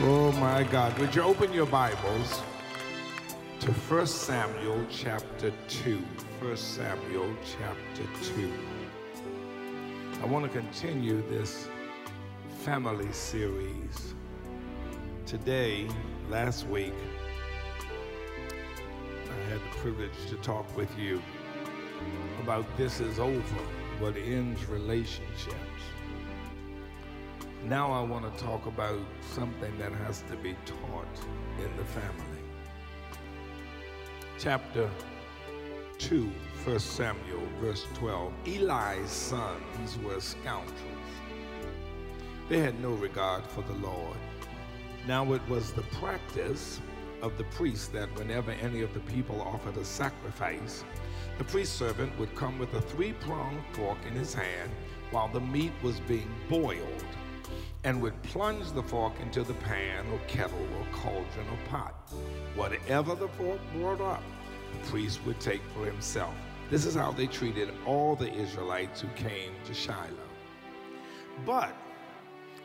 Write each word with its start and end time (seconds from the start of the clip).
Oh 0.00 0.32
my 0.32 0.64
God. 0.64 0.98
Would 0.98 1.14
you 1.14 1.22
open 1.22 1.52
your 1.52 1.66
Bibles 1.66 2.42
to 3.60 3.70
1 3.70 4.06
Samuel 4.08 4.84
chapter 4.90 5.52
2? 5.68 5.98
1 6.40 6.56
Samuel 6.56 7.32
chapter 7.44 8.02
2. 8.34 8.52
I 10.20 10.26
want 10.26 10.44
to 10.44 10.58
continue 10.58 11.22
this 11.30 11.68
family 12.64 13.10
series. 13.12 14.14
Today, 15.26 15.86
last 16.28 16.66
week, 16.66 16.94
I 19.30 19.50
had 19.50 19.60
the 19.60 19.76
privilege 19.78 20.10
to 20.28 20.34
talk 20.36 20.76
with 20.76 20.90
you 20.98 21.22
about 22.42 22.66
this 22.76 22.98
is 22.98 23.20
over, 23.20 23.62
what 24.00 24.16
ends 24.16 24.68
relationships. 24.68 25.54
Now 27.68 27.90
I 27.92 28.02
want 28.02 28.30
to 28.30 28.44
talk 28.44 28.66
about 28.66 29.00
something 29.22 29.78
that 29.78 29.90
has 29.90 30.22
to 30.28 30.36
be 30.36 30.54
taught 30.66 31.06
in 31.58 31.74
the 31.78 31.84
family. 31.84 32.42
Chapter 34.38 34.90
2, 35.96 36.30
1 36.64 36.78
Samuel, 36.78 37.40
verse 37.62 37.86
12. 37.94 38.32
Eli's 38.44 39.08
sons 39.08 39.98
were 40.04 40.20
scoundrels. 40.20 40.76
They 42.50 42.58
had 42.58 42.78
no 42.80 42.90
regard 42.90 43.46
for 43.46 43.62
the 43.62 43.72
Lord. 43.74 44.18
Now 45.08 45.32
it 45.32 45.48
was 45.48 45.72
the 45.72 45.82
practice 45.98 46.82
of 47.22 47.38
the 47.38 47.44
priest 47.44 47.94
that 47.94 48.14
whenever 48.18 48.50
any 48.50 48.82
of 48.82 48.92
the 48.92 49.00
people 49.00 49.40
offered 49.40 49.78
a 49.78 49.86
sacrifice, 49.86 50.84
the 51.38 51.44
priest 51.44 51.78
servant 51.78 52.18
would 52.18 52.34
come 52.36 52.58
with 52.58 52.74
a 52.74 52.82
three 52.82 53.14
pronged 53.14 53.62
fork 53.72 53.96
in 54.06 54.12
his 54.12 54.34
hand 54.34 54.70
while 55.12 55.28
the 55.28 55.40
meat 55.40 55.72
was 55.82 55.98
being 56.00 56.28
boiled 56.50 57.06
and 57.84 58.00
would 58.00 58.20
plunge 58.22 58.72
the 58.72 58.82
fork 58.82 59.12
into 59.20 59.42
the 59.42 59.54
pan 59.54 60.06
or 60.10 60.18
kettle 60.26 60.66
or 60.78 60.86
cauldron 60.92 61.46
or 61.50 61.68
pot. 61.68 61.94
Whatever 62.54 63.14
the 63.14 63.28
fork 63.28 63.60
brought 63.74 64.00
up, 64.00 64.22
the 64.72 64.90
priest 64.90 65.20
would 65.26 65.38
take 65.38 65.62
for 65.74 65.84
himself. 65.84 66.34
This 66.70 66.86
is 66.86 66.94
how 66.94 67.12
they 67.12 67.26
treated 67.26 67.68
all 67.86 68.16
the 68.16 68.32
Israelites 68.32 69.02
who 69.02 69.08
came 69.08 69.52
to 69.66 69.74
Shiloh. 69.74 70.08
But 71.44 71.76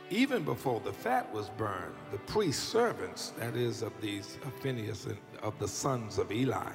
even 0.10 0.44
before 0.44 0.80
the 0.80 0.94
fat 0.94 1.32
was 1.34 1.50
burned, 1.50 1.96
the 2.12 2.18
priest's 2.20 2.64
servants, 2.64 3.34
that 3.38 3.56
is, 3.56 3.82
of 3.82 3.92
these 4.02 4.38
of 4.46 4.54
Phinehas 4.62 5.06
and 5.06 5.18
of 5.44 5.58
the 5.60 5.68
sons 5.68 6.18
of 6.18 6.32
Eli, 6.32 6.72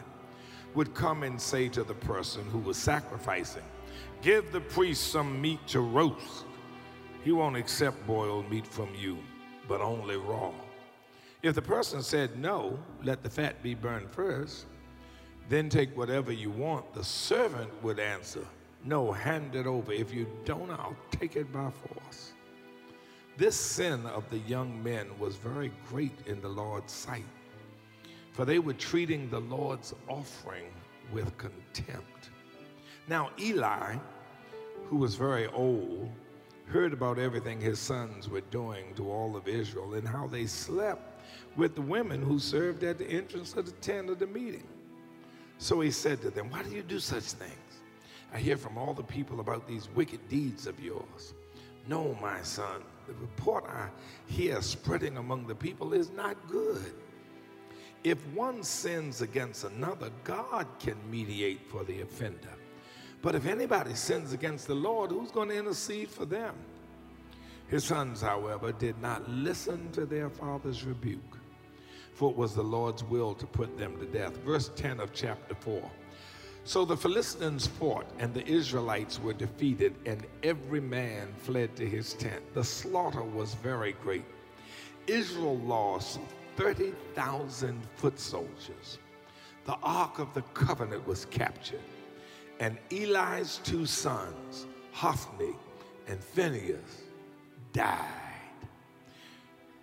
would 0.75 0.95
come 0.95 1.23
and 1.23 1.41
say 1.41 1.69
to 1.69 1.83
the 1.83 1.95
person 1.95 2.45
who 2.51 2.59
was 2.59 2.77
sacrificing, 2.77 3.63
Give 4.23 4.53
the 4.53 4.61
priest 4.61 5.11
some 5.11 5.41
meat 5.41 5.67
to 5.69 5.81
roast 5.81 6.45
he 7.25 7.33
won't 7.33 7.57
accept 7.57 8.07
boiled 8.07 8.51
meat 8.51 8.67
from 8.67 8.95
you, 8.95 9.19
but 9.67 9.81
only 9.81 10.17
raw. 10.17 10.53
If 11.43 11.55
the 11.55 11.63
person 11.63 12.03
said 12.03 12.39
no, 12.39 12.79
let 13.03 13.23
the 13.23 13.31
fat 13.31 13.63
be 13.63 13.75
burned 13.75 14.11
first, 14.11 14.67
then 15.49 15.69
take 15.69 15.97
whatever 15.97 16.33
you 16.33 16.51
want, 16.51 16.93
the 16.93 17.05
servant 17.05 17.71
would 17.83 17.99
answer, 17.99 18.47
No, 18.85 19.11
hand 19.11 19.55
it 19.55 19.67
over. 19.67 19.93
If 19.93 20.13
you 20.13 20.27
don't, 20.45 20.71
I'll 20.71 20.97
take 21.11 21.37
it 21.37 21.51
by 21.53 21.71
force. 21.71 22.33
This 23.37 23.57
sin 23.57 24.05
of 24.07 24.29
the 24.31 24.39
young 24.41 24.83
men 24.83 25.07
was 25.19 25.37
very 25.37 25.73
great 25.89 26.17
in 26.27 26.41
the 26.41 26.49
Lord's 26.49 26.93
sight, 26.93 27.25
for 28.33 28.45
they 28.45 28.59
were 28.59 28.75
treating 28.75 29.29
the 29.31 29.41
Lord's 29.41 29.95
offering 30.09 30.71
with 31.13 31.37
contempt. 31.39 32.31
Now, 33.09 33.31
Eli, 33.41 33.97
who 34.89 34.97
was 34.97 35.15
very 35.15 35.47
old, 35.49 36.11
heard 36.67 36.93
about 36.93 37.19
everything 37.19 37.61
his 37.61 37.79
sons 37.79 38.29
were 38.29 38.41
doing 38.43 38.95
to 38.95 39.11
all 39.11 39.37
of 39.37 39.49
Israel 39.49 39.95
and 39.95 40.07
how 40.07 40.27
they 40.27 40.47
slept 40.47 41.23
with 41.57 41.75
the 41.75 41.83
women 41.83 42.23
who 42.23 42.39
served 42.39 42.83
at 42.83 42.99
the 42.99 43.07
entrance 43.07 43.55
of 43.55 43.67
the 43.67 43.73
tent 43.73 44.11
of 44.11 44.19
the 44.19 44.27
meeting. 44.27 44.67
So 45.59 45.81
he 45.81 45.91
said 45.91 46.21
to 46.23 46.31
them, 46.31 46.51
Why 46.51 46.63
do 46.63 46.71
you 46.71 46.83
do 46.83 46.99
such 46.99 47.25
things? 47.25 47.53
I 48.33 48.39
hear 48.39 48.57
from 48.57 48.77
all 48.77 48.95
the 48.95 49.05
people 49.05 49.41
about 49.41 49.69
these 49.69 49.89
wicked 49.95 50.29
deeds 50.29 50.67
of 50.67 50.81
yours. 50.81 51.35
No, 51.87 52.17
my 52.21 52.43
son, 52.43 52.83
the 53.07 53.15
report 53.15 53.65
I 53.69 53.89
hear 54.27 54.61
spreading 54.63 55.19
among 55.19 55.47
the 55.47 55.55
people 55.55 55.93
is 55.93 56.11
not 56.11 56.37
good. 56.49 56.95
If 58.03 58.19
one 58.29 58.63
sins 58.63 59.23
against 59.23 59.65
another, 59.65 60.11
God 60.25 60.67
can 60.79 60.97
mediate 61.11 61.61
for 61.71 61.85
the 61.85 62.01
offender 62.01 62.51
but 63.25 63.35
if 63.35 63.47
anybody 63.47 63.95
sins 63.95 64.35
against 64.35 64.67
the 64.67 64.75
Lord, 64.75 65.11
who's 65.11 65.31
going 65.31 65.49
to 65.49 65.57
intercede 65.57 66.11
for 66.11 66.27
them? 66.27 66.55
His 67.69 67.85
sons, 67.85 68.21
however, 68.21 68.71
did 68.71 69.01
not 69.01 69.27
listen 69.31 69.91
to 69.93 70.05
their 70.05 70.29
father's 70.29 70.85
rebuke, 70.85 71.39
for 72.13 72.31
it 72.31 72.37
was 72.37 72.55
the 72.55 72.63
Lord's 72.63 73.03
will 73.03 73.33
to 73.33 73.47
put 73.47 73.79
them 73.79 73.99
to 73.99 74.05
death. 74.05 74.37
Verse 74.45 74.71
10 74.77 75.01
of 75.01 75.15
chapter 75.15 75.55
4. 75.55 75.91
So 76.65 76.85
the 76.85 76.99
Philistines 76.99 77.67
fought, 77.67 78.05
and 78.19 78.35
the 78.35 78.47
Israelites 78.47 79.19
were 79.19 79.33
defeated, 79.33 79.95
and 80.05 80.27
every 80.43 80.83
man 80.83 81.33
fled 81.39 81.75
to 81.77 81.89
his 81.89 82.13
tent. 82.13 82.43
The 82.53 82.63
slaughter 82.63 83.23
was 83.23 83.55
very 83.55 83.93
great. 84.03 84.27
Israel 85.07 85.57
lost 85.61 86.21
30,000 86.59 87.81
foot 87.97 88.21
soldiers. 88.21 88.99
The 89.65 89.79
Ark 89.83 90.19
of 90.19 90.35
the 90.35 90.43
Covenant 90.53 91.07
was 91.07 91.25
captured 91.25 91.81
and 92.61 92.79
Eli's 92.91 93.61
two 93.65 93.87
sons, 93.87 94.67
Hophni 94.93 95.55
and 96.07 96.23
Phinehas, 96.23 97.03
died. 97.73 97.99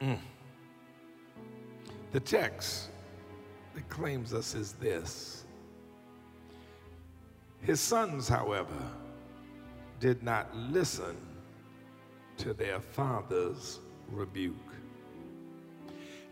Mm. 0.01 0.19
The 2.11 2.19
text 2.19 2.89
that 3.75 3.87
claims 3.89 4.33
us 4.33 4.55
is 4.55 4.73
this 4.73 5.45
His 7.61 7.79
sons, 7.79 8.27
however, 8.27 8.89
did 9.99 10.23
not 10.23 10.55
listen 10.55 11.15
to 12.37 12.53
their 12.53 12.79
father's 12.79 13.79
rebuke. 14.09 14.55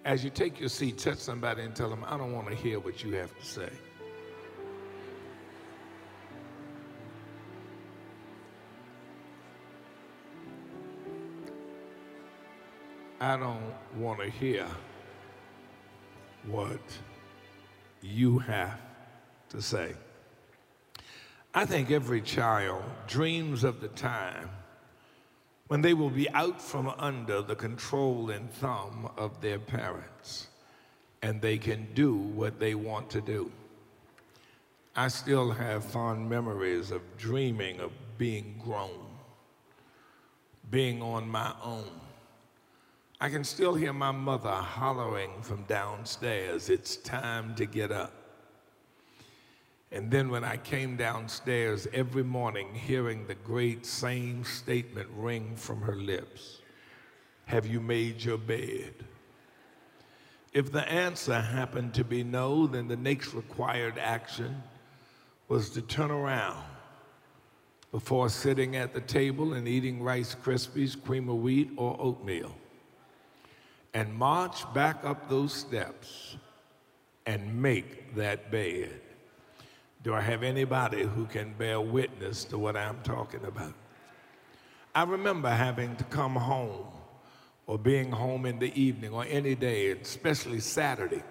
As 0.06 0.24
you 0.24 0.30
take 0.30 0.60
your 0.60 0.70
seat, 0.70 0.98
touch 0.98 1.20
somebody 1.20 1.62
and 1.62 1.76
tell 1.76 1.90
them, 1.90 2.04
I 2.08 2.18
don't 2.18 2.34
want 2.34 2.48
to 2.48 2.56
hear 2.56 2.80
what 2.80 3.04
you 3.04 3.12
have 3.14 3.38
to 3.38 3.46
say. 3.46 3.70
I 13.22 13.36
don't 13.36 13.74
want 13.98 14.22
to 14.22 14.30
hear 14.30 14.66
what 16.46 16.80
you 18.02 18.40
have 18.40 18.80
to 19.50 19.62
say. 19.62 19.94
I 21.54 21.66
think 21.66 21.92
every 21.92 22.22
child 22.22 22.82
dreams 23.08 23.66
of 23.66 23.82
the 23.82 23.90
time 23.90 24.50
when 25.68 25.82
they 25.82 25.94
will 25.94 26.10
be 26.10 26.30
out 26.30 26.62
from 26.62 26.88
under 26.98 27.42
the 27.42 27.56
control 27.56 28.30
and 28.30 28.50
thumb 28.54 29.12
of 29.18 29.42
their 29.42 29.60
parents 29.60 30.48
and 31.22 31.42
they 31.42 31.58
can 31.58 31.90
do 31.94 32.16
what 32.16 32.58
they 32.58 32.74
want 32.74 33.10
to 33.10 33.20
do. 33.20 33.52
I 34.96 35.10
still 35.10 35.52
have 35.52 35.84
fond 35.84 36.30
memories 36.30 36.90
of 36.90 37.02
dreaming 37.18 37.82
of 37.82 37.92
being 38.18 38.62
grown, 38.64 39.08
being 40.72 41.02
on 41.02 41.28
my 41.28 41.54
own 41.62 41.90
I 43.22 43.28
can 43.28 43.44
still 43.44 43.76
hear 43.76 43.92
my 43.92 44.12
mother 44.12 44.50
hollering 44.50 45.42
from 45.42 45.64
downstairs, 45.64 46.70
It's 46.70 46.96
time 46.96 47.54
to 47.56 47.66
get 47.66 47.92
up. 47.92 48.14
And 49.92 50.10
then 50.10 50.30
when 50.30 50.46
I 50.46 50.56
came 50.56 50.96
downstairs 50.96 51.86
every 51.92 52.24
morning, 52.24 52.74
hearing 52.74 53.28
the 53.28 53.36
great 53.36 53.86
same 53.86 54.46
statement 54.46 55.10
ring 55.14 55.58
from 55.58 55.82
her 55.82 55.96
lips 55.96 56.62
Have 57.46 57.66
you 57.66 57.82
made 57.82 58.24
your 58.24 58.38
bed? 58.38 58.94
If 60.54 60.72
the 60.72 60.90
answer 60.90 61.42
happened 61.42 61.94
to 61.96 62.06
be 62.06 62.24
no, 62.24 62.68
then 62.68 62.88
the 62.88 62.96
next 62.96 63.34
required 63.34 63.98
action 63.98 64.64
was 65.50 65.70
to 65.72 65.82
turn 65.82 66.10
around 66.10 66.64
before 67.92 68.30
sitting 68.30 68.78
at 68.78 68.94
the 68.94 69.02
table 69.02 69.54
and 69.54 69.68
eating 69.68 70.02
Rice 70.02 70.36
Krispies, 70.36 70.96
cream 71.04 71.28
of 71.28 71.38
wheat, 71.38 71.72
or 71.76 71.98
oatmeal 72.00 72.56
and 73.94 74.14
march 74.14 74.72
back 74.74 75.04
up 75.04 75.30
those 75.30 75.54
steps 75.54 76.38
and 77.26 77.62
make 77.62 78.16
that 78.16 78.52
bed. 78.52 79.02
Do 80.04 80.14
I 80.14 80.22
have 80.22 80.44
anybody 80.44 81.04
who 81.04 81.26
can 81.26 81.54
bear 81.54 81.82
witness 81.82 82.46
to 82.46 82.58
what 82.58 82.78
I'm 82.78 83.02
talking 83.02 83.44
about? 83.46 83.74
I 84.96 85.04
remember 85.04 85.50
having 85.50 85.96
to 85.98 86.04
come 86.06 86.36
home 86.36 86.88
or 87.68 87.78
being 87.78 88.12
home 88.12 88.46
in 88.46 88.60
the 88.60 88.74
evening 88.80 89.14
or 89.14 89.26
any 89.26 89.56
day, 89.56 89.92
especially 89.92 90.60
Saturday, 90.60 91.22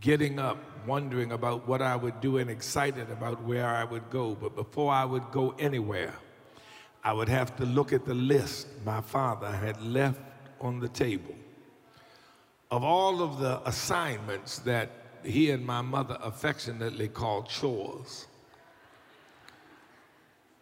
getting 0.00 0.38
up, 0.38 0.58
wondering 0.86 1.32
about 1.32 1.68
what 1.68 1.82
I 1.82 1.94
would 1.94 2.20
do 2.20 2.38
and 2.38 2.50
excited 2.50 3.10
about 3.10 3.42
where 3.44 3.68
I 3.68 3.84
would 3.84 4.10
go. 4.10 4.34
But 4.34 4.56
before 4.56 4.92
I 4.92 5.04
would 5.04 5.30
go 5.30 5.54
anywhere, 5.58 6.14
I 7.04 7.12
would 7.12 7.28
have 7.28 7.54
to 7.56 7.64
look 7.64 7.92
at 7.92 8.04
the 8.04 8.14
list 8.14 8.68
my 8.84 9.00
father 9.00 9.50
had 9.50 9.80
left 9.82 10.20
on 10.60 10.80
the 10.80 10.88
table 10.88 11.34
of 12.72 12.82
all 12.82 13.22
of 13.22 13.38
the 13.38 13.60
assignments 13.68 14.58
that 14.60 14.90
he 15.22 15.50
and 15.50 15.64
my 15.64 15.82
mother 15.82 16.16
affectionately 16.22 17.06
called 17.06 17.46
chores 17.46 18.26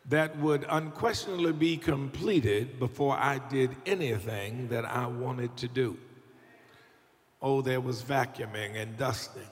that 0.09 0.37
would 0.39 0.67
unquestionably 0.69 1.53
be 1.53 1.77
completed 1.77 2.81
before 2.81 3.17
I 3.17 3.39
did 3.49 3.77
anything 3.87 4.67
that 4.69 4.85
I 4.85 5.07
wanted 5.07 5.57
to 5.59 5.69
do. 5.69 5.97
Oh, 7.41 7.63
there 7.63 7.81
was 7.81 8.03
vacuuming 8.03 8.75
and 8.75 8.97
dusting. 8.97 9.43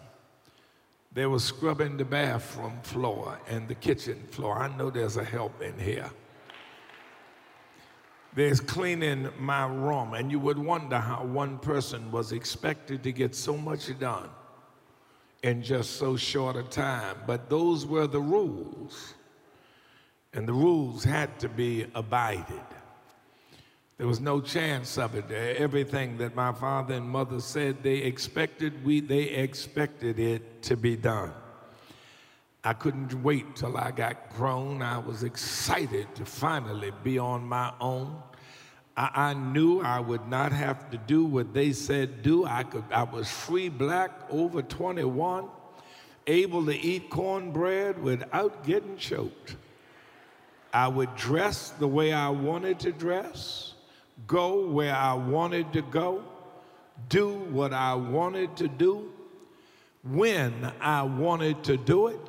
There 1.12 1.30
was 1.30 1.44
scrubbing 1.44 1.96
the 1.96 2.04
bathroom 2.04 2.80
floor 2.82 3.38
and 3.48 3.68
the 3.68 3.76
kitchen 3.76 4.26
floor. 4.32 4.58
I 4.58 4.76
know 4.76 4.90
there's 4.90 5.16
a 5.16 5.24
help 5.24 5.62
in 5.62 5.78
here. 5.78 6.10
There's 8.34 8.60
cleaning 8.60 9.28
my 9.38 9.66
room, 9.66 10.14
and 10.14 10.30
you 10.30 10.38
would 10.38 10.58
wonder 10.58 10.98
how 10.98 11.24
one 11.24 11.58
person 11.58 12.10
was 12.10 12.32
expected 12.32 13.02
to 13.02 13.12
get 13.12 13.34
so 13.34 13.56
much 13.56 13.98
done 13.98 14.28
in 15.42 15.62
just 15.62 15.96
so 15.96 16.16
short 16.16 16.56
a 16.56 16.62
time. 16.62 17.16
But 17.26 17.48
those 17.48 17.86
were 17.86 18.06
the 18.06 18.20
rules, 18.20 19.14
and 20.32 20.46
the 20.46 20.52
rules 20.52 21.04
had 21.04 21.38
to 21.40 21.48
be 21.48 21.86
abided. 21.94 22.62
There 23.96 24.06
was 24.06 24.20
no 24.20 24.40
chance 24.40 24.96
of 24.96 25.16
it. 25.16 25.30
Everything 25.32 26.18
that 26.18 26.36
my 26.36 26.52
father 26.52 26.94
and 26.94 27.08
mother 27.08 27.40
said 27.40 27.82
they 27.82 27.96
expected, 27.96 28.84
we 28.84 29.00
they 29.00 29.24
expected 29.24 30.20
it 30.20 30.62
to 30.62 30.76
be 30.76 30.96
done. 30.96 31.32
I 32.64 32.72
couldn't 32.72 33.22
wait 33.22 33.56
till 33.56 33.76
I 33.76 33.90
got 33.90 34.34
grown. 34.34 34.82
I 34.82 34.98
was 34.98 35.22
excited 35.22 36.14
to 36.16 36.24
finally 36.24 36.92
be 37.02 37.18
on 37.18 37.44
my 37.44 37.72
own. 37.80 38.20
I, 38.96 39.10
I, 39.14 39.34
knew 39.34 39.80
I 39.80 40.00
would 40.00 40.26
not 40.28 40.52
have 40.52 40.90
to 40.90 40.98
do 40.98 41.24
what 41.24 41.54
they 41.54 41.72
said 41.72 42.22
do. 42.22 42.44
I 42.44 42.64
could 42.64 42.84
I 42.90 43.04
was 43.04 43.30
free 43.30 43.68
black 43.68 44.10
over 44.28 44.60
21, 44.60 45.48
able 46.26 46.66
to 46.66 46.76
eat 46.76 47.08
cornbread 47.10 48.02
without 48.02 48.64
getting 48.64 48.96
choked. 48.96 49.56
I 50.72 50.88
would 50.88 51.14
dress 51.14 51.70
the 51.70 51.88
way 51.88 52.12
I 52.12 52.28
wanted 52.28 52.80
to 52.80 52.92
dress 52.92 53.74
go 54.26 54.66
where 54.66 54.94
I 54.94 55.14
wanted 55.14 55.72
to 55.74 55.82
go, 55.82 56.24
do 57.08 57.28
what 57.28 57.72
I 57.72 57.94
wanted 57.94 58.56
to 58.56 58.68
do, 58.68 59.12
when 60.02 60.72
I 60.80 61.02
wanted 61.02 61.62
to 61.64 61.76
do 61.76 62.08
it. 62.08 62.20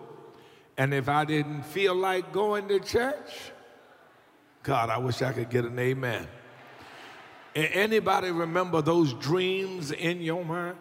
And 0.79 0.93
if 0.93 1.09
I 1.09 1.25
didn't 1.25 1.63
feel 1.63 1.93
like 1.93 2.31
going 2.31 2.69
to 2.69 2.79
church, 2.79 3.51
God, 4.63 4.89
I 4.89 4.97
wish 4.97 5.21
I 5.21 5.33
could 5.33 5.49
get 5.49 5.65
an 5.65 5.77
amen. 5.77 6.25
Anybody 7.53 8.31
remember 8.31 8.81
those 8.81 9.13
dreams 9.15 9.91
in 9.91 10.21
your 10.21 10.45
mind? 10.45 10.77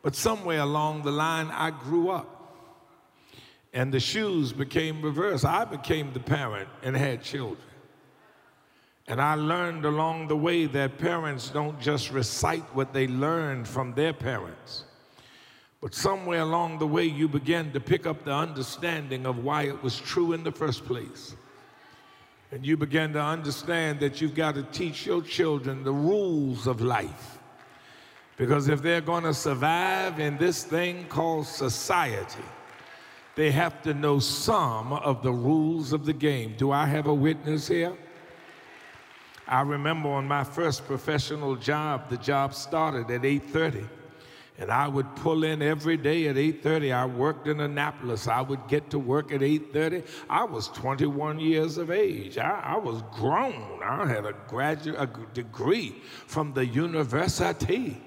But 0.00 0.16
somewhere 0.16 0.60
along 0.60 1.02
the 1.02 1.10
line, 1.10 1.48
I 1.48 1.72
grew 1.72 2.08
up. 2.08 2.56
And 3.74 3.92
the 3.92 4.00
shoes 4.00 4.54
became 4.54 5.02
reversed. 5.02 5.44
I 5.44 5.66
became 5.66 6.14
the 6.14 6.20
parent 6.20 6.70
and 6.82 6.96
had 6.96 7.22
children. 7.22 7.68
And 9.06 9.20
I 9.20 9.34
learned 9.34 9.84
along 9.84 10.28
the 10.28 10.38
way 10.38 10.64
that 10.64 10.96
parents 10.96 11.50
don't 11.50 11.78
just 11.82 12.10
recite 12.10 12.64
what 12.74 12.94
they 12.94 13.08
learned 13.08 13.68
from 13.68 13.92
their 13.92 14.14
parents, 14.14 14.84
but 15.84 15.94
somewhere 15.94 16.40
along 16.40 16.78
the 16.78 16.86
way 16.86 17.04
you 17.04 17.28
begin 17.28 17.70
to 17.70 17.78
pick 17.78 18.06
up 18.06 18.24
the 18.24 18.32
understanding 18.32 19.26
of 19.26 19.44
why 19.44 19.64
it 19.64 19.82
was 19.82 20.00
true 20.00 20.32
in 20.32 20.42
the 20.42 20.50
first 20.50 20.86
place. 20.86 21.36
And 22.52 22.64
you 22.64 22.78
begin 22.78 23.12
to 23.12 23.20
understand 23.20 24.00
that 24.00 24.18
you've 24.18 24.34
got 24.34 24.54
to 24.54 24.62
teach 24.62 25.04
your 25.04 25.20
children 25.20 25.84
the 25.84 25.92
rules 25.92 26.66
of 26.66 26.80
life. 26.80 27.38
Because 28.38 28.68
if 28.68 28.80
they're 28.80 29.02
going 29.02 29.24
to 29.24 29.34
survive 29.34 30.20
in 30.20 30.38
this 30.38 30.64
thing 30.64 31.04
called 31.08 31.46
society, 31.46 32.48
they 33.36 33.50
have 33.50 33.82
to 33.82 33.92
know 33.92 34.20
some 34.20 34.94
of 34.94 35.22
the 35.22 35.32
rules 35.32 35.92
of 35.92 36.06
the 36.06 36.14
game. 36.14 36.54
Do 36.56 36.70
I 36.72 36.86
have 36.86 37.08
a 37.08 37.14
witness 37.14 37.68
here? 37.68 37.92
I 39.46 39.60
remember 39.60 40.08
on 40.08 40.26
my 40.26 40.44
first 40.44 40.86
professional 40.86 41.56
job, 41.56 42.08
the 42.08 42.16
job 42.16 42.54
started 42.54 43.10
at 43.10 43.20
8:30. 43.26 43.86
And 44.56 44.70
I 44.70 44.86
would 44.86 45.16
pull 45.16 45.42
in 45.42 45.62
every 45.62 45.96
day 45.96 46.28
at 46.28 46.36
8:30. 46.36 46.92
I 46.92 47.06
worked 47.06 47.48
in 47.48 47.60
Annapolis. 47.60 48.28
I 48.28 48.40
would 48.40 48.68
get 48.68 48.88
to 48.90 48.98
work 49.00 49.32
at 49.32 49.42
8:30. 49.42 50.04
I 50.30 50.44
was 50.44 50.68
21 50.68 51.40
years 51.40 51.76
of 51.76 51.90
age. 51.90 52.38
I, 52.38 52.60
I 52.60 52.76
was 52.76 53.02
grown. 53.12 53.80
I 53.82 54.06
had 54.06 54.26
a 54.26 54.34
graduate 54.48 54.96
a 54.98 55.08
degree 55.34 55.96
from 56.26 56.52
the 56.52 56.64
university. 56.64 58.00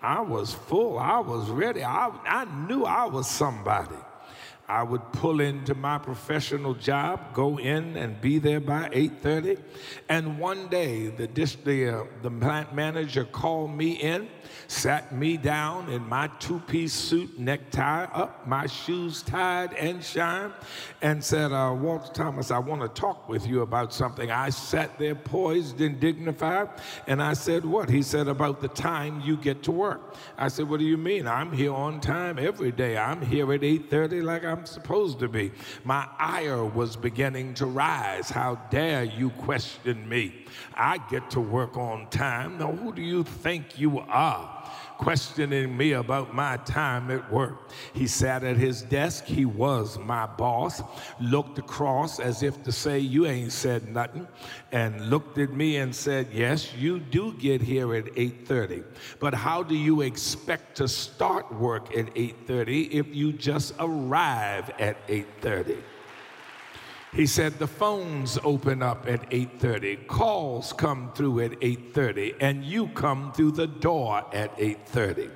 I 0.00 0.20
was 0.20 0.52
full. 0.52 0.98
I 0.98 1.20
was 1.20 1.48
ready. 1.50 1.84
I, 1.84 2.10
I 2.26 2.44
knew 2.66 2.84
I 2.84 3.06
was 3.06 3.30
somebody. 3.30 3.94
I 4.72 4.82
would 4.82 5.12
pull 5.12 5.42
into 5.42 5.74
my 5.74 5.98
professional 5.98 6.72
job, 6.72 7.34
go 7.34 7.58
in 7.58 7.94
and 7.94 8.18
be 8.22 8.38
there 8.38 8.58
by 8.58 8.88
8:30. 8.90 9.58
And 10.08 10.38
one 10.38 10.68
day, 10.68 11.08
the, 11.08 11.26
the, 11.26 11.88
uh, 11.88 12.04
the 12.22 12.30
plant 12.30 12.74
manager 12.74 13.24
called 13.26 13.76
me 13.76 13.92
in 13.92 14.28
sat 14.72 15.14
me 15.14 15.36
down 15.36 15.90
in 15.90 16.02
my 16.08 16.28
two 16.38 16.58
piece 16.60 16.94
suit, 16.94 17.38
necktie 17.38 18.04
up, 18.04 18.46
my 18.46 18.66
shoes 18.66 19.22
tied 19.22 19.74
and 19.74 20.02
shined, 20.02 20.54
and 21.02 21.22
said, 21.22 21.52
uh, 21.52 21.74
Walter 21.78 22.12
Thomas, 22.12 22.50
I 22.50 22.58
want 22.58 22.80
to 22.80 22.88
talk 22.88 23.28
with 23.28 23.46
you 23.46 23.60
about 23.62 23.92
something. 23.92 24.30
I 24.30 24.48
sat 24.50 24.98
there 24.98 25.14
poised 25.14 25.80
and 25.80 26.00
dignified, 26.00 26.70
and 27.06 27.22
I 27.22 27.34
said, 27.34 27.64
What? 27.64 27.90
He 27.90 28.02
said, 28.02 28.28
About 28.28 28.60
the 28.60 28.68
time 28.68 29.20
you 29.20 29.36
get 29.36 29.62
to 29.64 29.72
work. 29.72 30.14
I 30.38 30.48
said, 30.48 30.68
What 30.68 30.80
do 30.80 30.86
you 30.86 30.96
mean? 30.96 31.26
I'm 31.26 31.52
here 31.52 31.74
on 31.74 32.00
time 32.00 32.38
every 32.38 32.72
day. 32.72 32.96
I'm 32.96 33.20
here 33.20 33.52
at 33.52 33.60
8:30 33.60 34.22
like 34.22 34.44
I'm 34.44 34.61
supposed 34.66 35.18
to 35.20 35.28
be. 35.28 35.52
My 35.84 36.08
ire 36.18 36.64
was 36.64 36.96
beginning 36.96 37.54
to 37.54 37.66
rise. 37.66 38.30
How 38.30 38.56
dare 38.70 39.04
you 39.04 39.30
question 39.30 40.08
me? 40.08 40.46
I 40.74 40.98
get 41.10 41.30
to 41.30 41.40
work 41.40 41.76
on 41.76 42.08
time. 42.10 42.58
Now, 42.58 42.72
who 42.72 42.92
do 42.92 43.02
you 43.02 43.24
think 43.24 43.78
you 43.78 43.98
are? 44.00 44.70
Questioning 44.98 45.76
me 45.76 45.92
about 45.92 46.34
my 46.34 46.56
time 46.58 47.10
at 47.10 47.32
work. 47.32 47.70
He 47.92 48.06
sat 48.06 48.44
at 48.44 48.56
his 48.56 48.82
desk. 48.82 49.24
He 49.24 49.44
was 49.44 49.98
my 49.98 50.26
boss, 50.26 50.82
looked 51.20 51.58
across 51.58 52.20
as 52.20 52.42
if 52.42 52.62
to 52.64 52.72
say, 52.72 52.98
You 52.98 53.26
ain't 53.26 53.52
said 53.52 53.88
nothing, 53.88 54.26
and 54.70 55.10
looked 55.10 55.38
at 55.38 55.52
me 55.52 55.76
and 55.76 55.94
said, 55.94 56.28
Yes, 56.32 56.74
you 56.74 56.98
do 57.00 57.32
get 57.34 57.62
here 57.62 57.94
at 57.94 58.06
8:30. 58.16 58.84
But 59.18 59.34
how 59.34 59.62
do 59.62 59.74
you 59.74 60.02
expect 60.02 60.76
to 60.76 60.88
start 60.88 61.52
work 61.52 61.96
at 61.96 62.14
8:30 62.14 62.90
if 62.90 63.14
you 63.14 63.32
just 63.32 63.74
arrive 63.78 64.70
at 64.78 64.96
8:30? 65.08 65.82
He 67.14 67.26
said 67.26 67.58
the 67.58 67.66
phones 67.66 68.38
open 68.42 68.82
up 68.82 69.06
at 69.06 69.30
8:30, 69.30 70.06
calls 70.06 70.72
come 70.72 71.10
through 71.14 71.40
at 71.40 71.52
8:30, 71.60 72.34
and 72.40 72.64
you 72.64 72.88
come 72.88 73.32
through 73.32 73.52
the 73.52 73.66
door 73.66 74.24
at 74.32 74.58
8:30. 74.58 75.28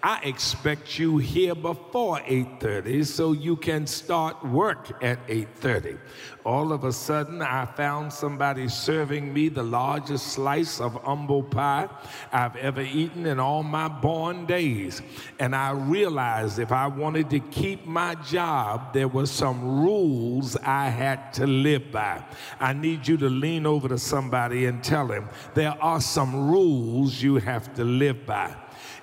I 0.00 0.20
expect 0.22 0.96
you 0.96 1.18
here 1.18 1.56
before 1.56 2.20
8:30 2.24 3.02
so 3.02 3.32
you 3.32 3.56
can 3.56 3.88
start 3.88 4.44
work 4.44 5.02
at 5.02 5.18
8:30 5.28 5.98
all 6.44 6.72
of 6.72 6.84
a 6.84 6.92
sudden 6.92 7.40
I 7.40 7.64
found 7.64 8.12
somebody 8.12 8.68
serving 8.68 9.32
me 9.32 9.48
the 9.48 9.62
largest 9.62 10.26
slice 10.26 10.80
of 10.80 11.02
humble 11.02 11.42
pie 11.42 11.88
I've 12.32 12.56
ever 12.56 12.82
eaten 12.82 13.26
in 13.26 13.40
all 13.40 13.62
my 13.62 13.88
born 13.88 14.44
days. 14.44 15.00
And 15.38 15.56
I 15.56 15.70
realized 15.70 16.58
if 16.58 16.70
I 16.70 16.86
wanted 16.86 17.30
to 17.30 17.40
keep 17.40 17.86
my 17.86 18.14
job, 18.16 18.92
there 18.92 19.08
were 19.08 19.26
some 19.26 19.80
rules 19.80 20.56
I 20.56 20.88
had 20.88 21.23
to 21.32 21.46
live 21.46 21.90
by. 21.90 22.22
I 22.60 22.72
need 22.72 23.08
you 23.08 23.16
to 23.16 23.28
lean 23.28 23.66
over 23.66 23.88
to 23.88 23.98
somebody 23.98 24.66
and 24.66 24.82
tell 24.84 25.08
him 25.08 25.28
there 25.54 25.76
are 25.82 26.00
some 26.00 26.50
rules 26.50 27.22
you 27.22 27.36
have 27.36 27.74
to 27.74 27.84
live 27.84 28.26
by. 28.26 28.54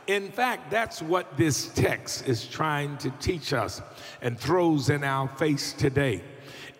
In 0.07 0.31
fact, 0.31 0.71
that's 0.71 1.01
what 1.01 1.37
this 1.37 1.67
text 1.69 2.27
is 2.27 2.47
trying 2.47 2.97
to 2.97 3.09
teach 3.11 3.53
us 3.53 3.81
and 4.21 4.39
throws 4.39 4.89
in 4.89 5.03
our 5.03 5.27
face 5.27 5.73
today. 5.73 6.23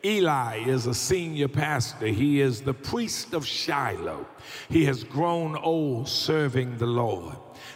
Eli 0.03 0.63
is 0.67 0.87
a 0.87 0.93
senior 0.93 1.47
pastor. 1.47 2.07
He 2.07 2.41
is 2.41 2.61
the 2.61 2.73
priest 2.73 3.33
of 3.33 3.45
Shiloh. 3.45 4.25
He 4.69 4.85
has 4.85 5.03
grown 5.03 5.55
old 5.55 6.07
serving 6.07 6.77
the 6.77 6.87
Lord. 6.87 7.35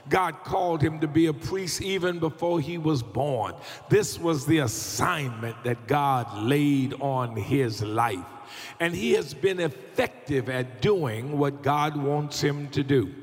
God 0.10 0.44
called 0.44 0.82
him 0.82 1.00
to 1.00 1.08
be 1.08 1.28
a 1.28 1.34
priest 1.34 1.82
even 1.82 2.20
before 2.20 2.60
he 2.60 2.78
was 2.78 3.04
born. 3.04 3.54
This 3.90 4.20
was 4.20 4.46
the 4.46 4.60
assignment 4.60 5.64
that 5.64 5.88
God 5.88 6.44
laid 6.44 6.94
on 6.96 7.36
his 7.36 7.82
life. 7.82 8.26
And 8.80 8.94
he 8.94 9.14
has 9.14 9.34
been 9.34 9.60
effective 9.60 10.50
at 10.50 10.82
doing 10.82 11.38
what 11.38 11.64
God 11.64 11.96
wants 11.96 12.42
him 12.42 12.70
to 12.70 12.84
do. 12.84 13.14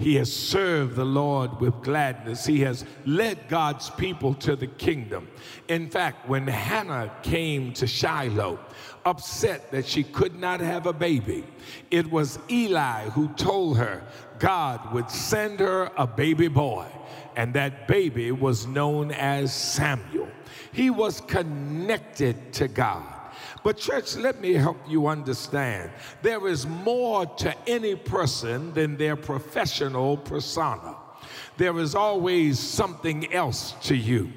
He 0.00 0.14
has 0.14 0.32
served 0.32 0.96
the 0.96 1.04
Lord 1.04 1.60
with 1.60 1.82
gladness. 1.82 2.46
He 2.46 2.60
has 2.60 2.86
led 3.04 3.50
God's 3.50 3.90
people 3.90 4.32
to 4.36 4.56
the 4.56 4.66
kingdom. 4.66 5.28
In 5.68 5.90
fact, 5.90 6.26
when 6.26 6.46
Hannah 6.46 7.12
came 7.22 7.74
to 7.74 7.86
Shiloh, 7.86 8.58
upset 9.04 9.70
that 9.72 9.86
she 9.86 10.02
could 10.02 10.40
not 10.40 10.60
have 10.60 10.86
a 10.86 10.94
baby, 10.94 11.44
it 11.90 12.10
was 12.10 12.38
Eli 12.50 13.10
who 13.10 13.28
told 13.34 13.76
her, 13.76 14.02
God 14.38 14.90
would 14.94 15.10
send 15.10 15.60
her 15.60 15.90
a 15.98 16.06
baby 16.06 16.48
boy, 16.48 16.86
and 17.36 17.52
that 17.52 17.86
baby 17.86 18.32
was 18.32 18.66
known 18.66 19.10
as 19.12 19.54
Samuel. 19.54 20.28
He 20.72 20.88
was 20.88 21.20
connected 21.20 22.54
to 22.54 22.68
God. 22.68 23.19
But, 23.62 23.76
church, 23.76 24.16
let 24.16 24.40
me 24.40 24.54
help 24.54 24.78
you 24.88 25.06
understand. 25.06 25.90
There 26.22 26.48
is 26.48 26.66
more 26.66 27.26
to 27.26 27.54
any 27.68 27.94
person 27.94 28.72
than 28.72 28.96
their 28.96 29.16
professional 29.16 30.16
persona. 30.16 30.96
There 31.56 31.78
is 31.78 31.94
always 31.94 32.58
something 32.58 33.32
else 33.32 33.72
to 33.82 33.94
you. 33.94 34.32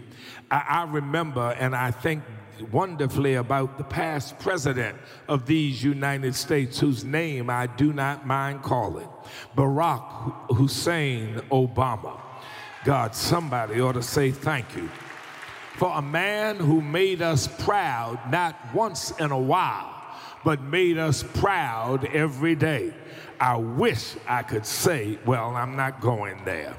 I, 0.51 0.65
I 0.70 0.84
remember, 0.92 1.56
and 1.58 1.75
I 1.75 1.92
think 1.92 2.24
wonderfully 2.72 3.36
about 3.36 3.77
the 3.77 3.84
past 3.84 4.38
president 4.39 4.98
of 5.27 5.46
these 5.46 5.84
United 5.84 6.36
States, 6.36 6.80
whose 6.80 7.03
name 7.03 7.50
I 7.50 7.68
do 7.68 7.94
not 7.94 8.27
mind 8.27 8.62
calling 8.62 9.08
Barack 9.56 10.56
Hussein 10.56 11.36
Obama. 11.51 12.20
God, 12.84 13.15
somebody 13.15 13.80
ought 13.80 13.94
to 13.94 14.03
say 14.03 14.32
thank 14.32 14.75
you 14.75 14.89
for 15.84 15.98
a 15.98 16.02
man 16.02 16.56
who 16.56 16.80
made 16.80 17.22
us 17.22 17.46
proud 17.46 18.18
not 18.32 18.56
once 18.74 19.12
in 19.20 19.32
a 19.32 19.38
while, 19.38 19.94
but 20.46 20.62
made 20.62 20.98
us 20.98 21.24
proud 21.24 22.06
every 22.06 22.56
day. 22.56 22.94
I 23.38 23.58
wish 23.58 24.16
I 24.25 24.44
could 24.44 24.66
say, 24.66 25.20
well, 25.25 25.50
I'm 25.58 25.75
not 25.75 26.00
going 26.00 26.46
there, 26.46 26.78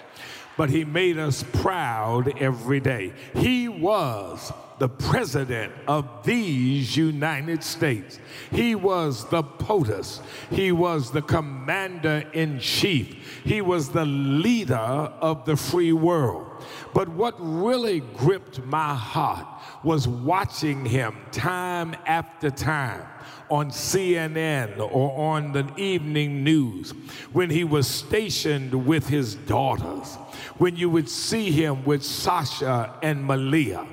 but 0.56 0.70
he 0.70 0.86
made 0.86 1.18
us 1.18 1.42
proud 1.42 2.32
every 2.40 2.80
day. 2.80 3.12
He 3.34 3.68
was 3.68 4.50
the 4.78 4.88
president 4.88 5.74
of 5.86 6.08
these 6.24 6.96
United 6.96 7.62
States. 7.62 8.18
He 8.52 8.74
was 8.74 9.28
the 9.28 9.42
POTUS. 9.42 10.22
He 10.50 10.72
was 10.72 11.10
the 11.10 11.20
commander 11.20 12.24
in 12.32 12.58
chief. 12.58 13.42
He 13.44 13.60
was 13.60 13.90
the 13.90 14.06
leader 14.06 14.74
of 14.74 15.44
the 15.44 15.56
free 15.56 15.92
world. 15.92 16.43
But 16.92 17.08
what 17.08 17.34
really 17.38 18.00
gripped 18.00 18.64
my 18.64 18.94
heart 18.94 19.46
was 19.82 20.08
watching 20.08 20.84
him 20.84 21.16
time 21.32 21.94
after 22.06 22.50
time 22.50 23.06
on 23.50 23.70
CNN 23.70 24.78
or 24.78 25.34
on 25.34 25.52
the 25.52 25.70
evening 25.76 26.42
news 26.42 26.92
when 27.32 27.50
he 27.50 27.64
was 27.64 27.86
stationed 27.86 28.86
with 28.86 29.08
his 29.08 29.34
daughters, 29.34 30.16
when 30.58 30.76
you 30.76 30.88
would 30.88 31.08
see 31.08 31.50
him 31.50 31.84
with 31.84 32.02
Sasha 32.02 32.94
and 33.02 33.24
Malia. 33.24 33.86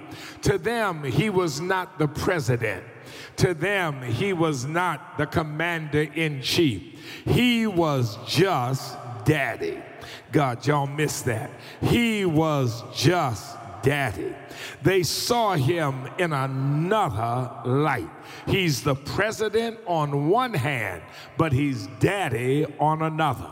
To 0.44 0.58
them, 0.58 1.04
he 1.04 1.30
was 1.30 1.60
not 1.60 2.00
the 2.00 2.08
president. 2.08 2.84
To 3.38 3.54
them, 3.54 4.02
he 4.02 4.34
was 4.34 4.66
not 4.66 5.18
the 5.18 5.26
commander 5.26 6.02
in 6.02 6.42
chief. 6.42 7.00
He 7.26 7.68
was 7.68 8.18
just 8.28 8.98
daddy. 9.26 9.82
God, 10.32 10.66
y'all 10.66 10.88
missed 10.88 11.26
that. 11.26 11.52
He 11.82 12.26
was 12.26 12.84
just 12.96 13.58
daddy. 13.82 14.34
They 14.82 15.04
saw 15.04 15.56
him 15.56 16.08
in 16.18 16.34
another 16.34 17.52
light. 17.66 18.10
He's 18.48 18.84
the 18.84 18.96
president 18.96 19.80
on 19.86 20.30
one 20.30 20.54
hand, 20.54 21.02
but 21.38 21.52
he's 21.52 21.88
daddy 22.00 22.66
on 22.80 23.02
another. 23.02 23.50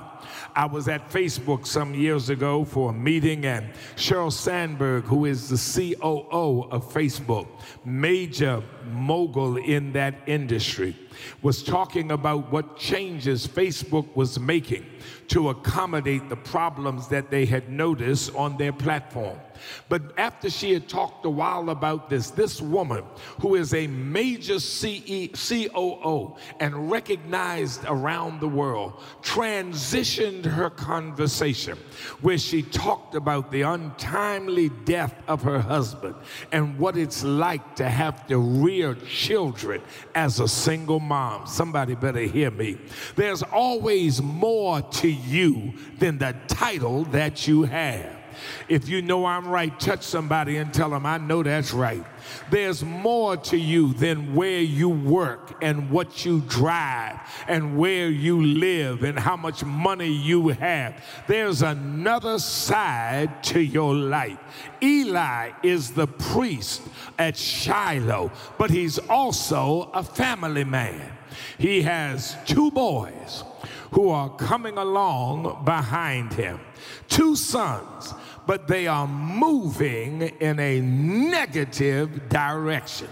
I 0.56 0.66
was 0.66 0.88
at 0.88 1.10
Facebook 1.10 1.66
some 1.66 1.94
years 1.94 2.30
ago 2.30 2.66
for 2.66 2.90
a 2.90 2.94
meeting, 2.94 3.46
and 3.46 3.70
Sheryl 3.96 4.32
Sandberg, 4.32 5.06
who 5.06 5.26
is 5.26 5.50
the 5.50 5.96
COO 5.96 6.68
of 6.72 6.92
Facebook, 6.92 7.48
major 7.86 8.62
mogul 8.92 9.58
in 9.58 9.94
that 9.94 10.16
industry, 10.28 10.96
was 11.42 11.64
talking 11.64 12.12
about 12.12 12.52
what 12.52 12.78
changes 12.78 13.48
Facebook 13.48 14.16
was 14.16 14.40
making 14.40 14.86
to 15.28 15.50
accommodate 15.50 16.30
the 16.30 16.36
problems 16.36 17.08
that 17.08 17.30
they 17.30 17.46
had 17.46 17.70
noticed 17.70 18.34
on 18.36 18.58
their 18.58 18.74
platform. 18.74 19.38
But 19.88 20.18
after 20.18 20.50
she 20.50 20.74
had 20.74 20.88
talked 20.88 21.26
a 21.26 21.30
while 21.30 21.70
about 21.70 22.10
this, 22.10 22.32
this 22.32 22.62
woman, 22.62 23.04
who 23.42 23.56
is 23.56 23.74
a 23.74 23.88
major 23.88 24.60
CE, 24.60 25.30
COO 25.34 26.36
and 26.60 26.92
recognized 26.92 27.84
around 27.86 28.40
the 28.40 28.48
world, 28.48 29.02
transitioned 29.22 30.46
her 30.46 30.70
conversation 30.70 31.78
where 32.22 32.38
she 32.38 32.62
talked 32.62 33.16
about 33.16 33.52
the 33.52 33.62
untimely 33.62 34.70
death 34.86 35.14
of 35.28 35.42
her 35.44 35.60
husband 35.60 36.16
and 36.52 36.78
what 36.78 36.98
it's 36.98 37.24
like 37.24 37.76
to 37.76 37.90
have 37.90 38.28
to 38.28 38.38
rear 38.38 38.96
children 38.96 39.82
as 40.16 40.40
a 40.40 40.48
single 40.48 41.00
mom. 41.00 41.48
Somebody 41.48 41.96
better 41.96 42.22
hear 42.22 42.52
me. 42.52 42.78
There's 43.16 43.44
always 43.44 44.22
more 44.22 44.82
to 44.82 45.10
you 45.10 45.74
than 45.98 46.18
the 46.18 46.36
title 46.48 47.06
that 47.06 47.48
you 47.48 47.64
have. 47.64 48.19
If 48.68 48.90
you 48.90 49.02
know 49.02 49.26
I'm 49.26 49.48
right, 49.48 49.78
touch 49.80 50.04
somebody 50.04 50.58
and 50.58 50.74
tell 50.74 50.90
them, 50.90 51.06
I 51.06 51.18
know 51.18 51.44
that's 51.44 51.74
right. 51.74 52.04
There's 52.52 52.84
more 52.84 53.38
to 53.38 53.58
you 53.58 53.94
than 53.94 54.36
where 54.36 54.62
you 54.62 54.90
work 54.90 55.58
and 55.62 55.90
what 55.90 56.26
you 56.26 56.42
drive 56.42 57.20
and 57.48 57.78
where 57.78 58.10
you 58.10 58.42
live 58.42 59.04
and 59.04 59.18
how 59.18 59.36
much 59.36 59.64
money 59.64 60.12
you 60.12 60.50
have. 60.50 61.04
There's 61.28 61.62
another 61.62 62.40
side 62.40 63.44
to 63.46 63.62
your 63.62 63.94
life. 63.94 64.38
Eli 64.82 65.52
is 65.64 65.92
the 65.92 66.08
priest 66.08 66.82
at 67.18 67.36
Shiloh, 67.38 68.32
but 68.58 68.70
he's 68.70 69.00
also 69.00 69.90
a 69.94 70.04
family 70.04 70.64
man. 70.64 71.14
He 71.58 71.82
has 71.82 72.36
two 72.46 72.72
boys 72.72 73.44
who 73.92 74.10
are 74.10 74.30
coming 74.36 74.78
along 74.78 75.64
behind 75.66 76.34
him, 76.34 76.60
two 77.08 77.36
sons 77.36 78.14
but 78.50 78.68
they 78.68 78.88
are 78.88 79.06
moving 79.06 80.24
in 80.24 80.60
a 80.60 80.82
negative 80.82 82.30
direction. 82.30 83.08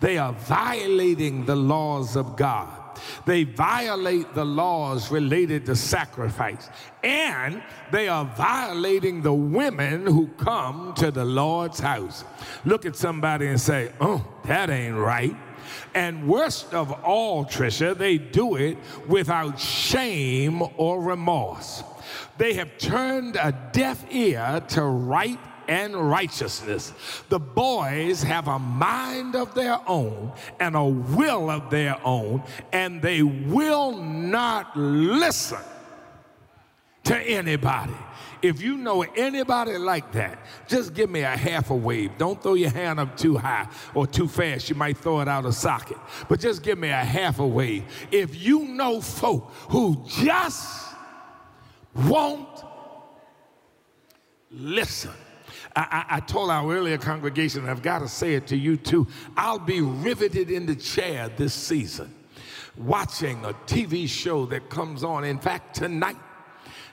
They 0.00 0.18
are 0.18 0.32
violating 0.32 1.44
the 1.44 1.54
laws 1.54 2.16
of 2.16 2.34
God. 2.34 2.98
They 3.24 3.44
violate 3.44 4.34
the 4.34 4.44
laws 4.44 5.08
related 5.12 5.66
to 5.66 5.76
sacrifice. 5.76 6.68
And 7.04 7.62
they 7.92 8.08
are 8.08 8.24
violating 8.24 9.22
the 9.22 9.32
women 9.32 10.04
who 10.04 10.26
come 10.36 10.94
to 10.94 11.12
the 11.12 11.24
Lord's 11.24 11.78
house. 11.78 12.24
Look 12.64 12.84
at 12.84 12.96
somebody 12.96 13.46
and 13.46 13.60
say, 13.60 13.92
oh, 14.00 14.26
that 14.46 14.68
ain't 14.68 14.96
right. 14.96 15.36
And 15.94 16.26
worst 16.26 16.74
of 16.74 16.90
all, 17.04 17.44
Trisha, 17.44 17.96
they 17.96 18.18
do 18.18 18.56
it 18.56 18.78
without 19.06 19.60
shame 19.60 20.60
or 20.76 21.00
remorse. 21.00 21.84
They 22.38 22.54
have 22.54 22.78
turned 22.78 23.36
a 23.36 23.52
deaf 23.72 24.04
ear 24.10 24.62
to 24.68 24.82
right 24.82 25.38
and 25.68 25.94
righteousness. 25.94 26.92
The 27.28 27.38
boys 27.38 28.22
have 28.22 28.48
a 28.48 28.58
mind 28.58 29.36
of 29.36 29.54
their 29.54 29.78
own 29.86 30.32
and 30.60 30.76
a 30.76 30.84
will 30.84 31.50
of 31.50 31.70
their 31.70 31.98
own, 32.04 32.42
and 32.72 33.00
they 33.00 33.22
will 33.22 33.96
not 33.96 34.76
listen 34.76 35.60
to 37.04 37.16
anybody. 37.16 37.94
If 38.42 38.60
you 38.60 38.76
know 38.76 39.02
anybody 39.02 39.78
like 39.78 40.10
that, 40.12 40.38
just 40.66 40.94
give 40.94 41.08
me 41.08 41.20
a 41.20 41.36
half 41.36 41.70
a 41.70 41.76
wave. 41.76 42.10
Don't 42.18 42.42
throw 42.42 42.54
your 42.54 42.70
hand 42.70 42.98
up 42.98 43.16
too 43.16 43.36
high 43.36 43.68
or 43.94 44.04
too 44.04 44.26
fast. 44.26 44.68
You 44.68 44.74
might 44.74 44.98
throw 44.98 45.20
it 45.20 45.28
out 45.28 45.46
of 45.46 45.54
socket. 45.54 45.98
But 46.28 46.40
just 46.40 46.64
give 46.64 46.76
me 46.76 46.88
a 46.88 47.04
half 47.04 47.38
a 47.38 47.46
wave. 47.46 47.84
If 48.10 48.42
you 48.42 48.64
know 48.64 49.00
folk 49.00 49.52
who 49.68 50.04
just 50.08 50.91
won't 51.94 52.64
listen. 54.50 55.12
I, 55.74 56.04
I, 56.10 56.16
I, 56.16 56.20
told 56.20 56.50
our 56.50 56.70
earlier 56.70 56.98
congregation, 56.98 57.68
I've 57.68 57.82
got 57.82 58.00
to 58.00 58.08
say 58.08 58.34
it 58.34 58.46
to 58.48 58.56
you 58.56 58.76
too. 58.76 59.06
I'll 59.36 59.58
be 59.58 59.80
riveted 59.80 60.50
in 60.50 60.66
the 60.66 60.76
chair 60.76 61.30
this 61.36 61.54
season 61.54 62.14
watching 62.76 63.44
a 63.44 63.52
TV 63.66 64.08
show 64.08 64.46
that 64.46 64.70
comes 64.70 65.04
on. 65.04 65.24
In 65.24 65.38
fact, 65.38 65.76
tonight 65.76 66.16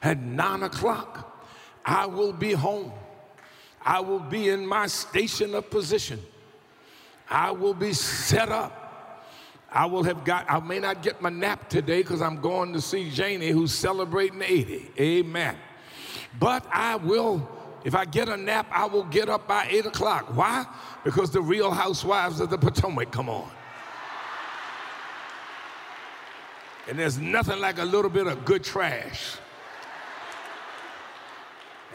at 0.01 0.19
nine 0.19 0.63
o'clock, 0.63 1.45
I 1.85 2.05
will 2.05 2.33
be 2.33 2.53
home. 2.53 2.91
I 3.81 3.99
will 4.01 4.19
be 4.19 4.49
in 4.49 4.65
my 4.65 4.87
station 4.87 5.55
of 5.55 5.69
position. 5.69 6.19
I 7.29 7.51
will 7.51 7.73
be 7.73 7.93
set 7.93 8.49
up. 8.49 8.88
I 9.71 9.85
will 9.85 10.03
have 10.03 10.23
got, 10.23 10.45
I 10.49 10.59
may 10.59 10.79
not 10.79 11.03
get 11.03 11.21
my 11.21 11.29
nap 11.29 11.69
today 11.69 12.01
because 12.01 12.21
I'm 12.21 12.41
going 12.41 12.73
to 12.73 12.81
see 12.81 13.09
Janie 13.09 13.49
who's 13.49 13.73
celebrating 13.73 14.41
80. 14.41 14.91
Amen. 14.99 15.55
But 16.39 16.65
I 16.71 16.95
will, 16.95 17.47
if 17.83 17.95
I 17.95 18.05
get 18.05 18.29
a 18.29 18.37
nap, 18.37 18.67
I 18.71 18.85
will 18.85 19.03
get 19.03 19.29
up 19.29 19.47
by 19.47 19.67
8 19.69 19.85
o'clock. 19.87 20.35
Why? 20.35 20.65
Because 21.03 21.31
the 21.31 21.41
real 21.41 21.71
housewives 21.71 22.39
of 22.39 22.49
the 22.49 22.57
Potomac 22.57 23.11
come 23.11 23.29
on. 23.29 23.49
And 26.87 26.97
there's 26.97 27.19
nothing 27.19 27.59
like 27.59 27.77
a 27.77 27.85
little 27.85 28.09
bit 28.09 28.25
of 28.25 28.45
good 28.45 28.63
trash. 28.63 29.35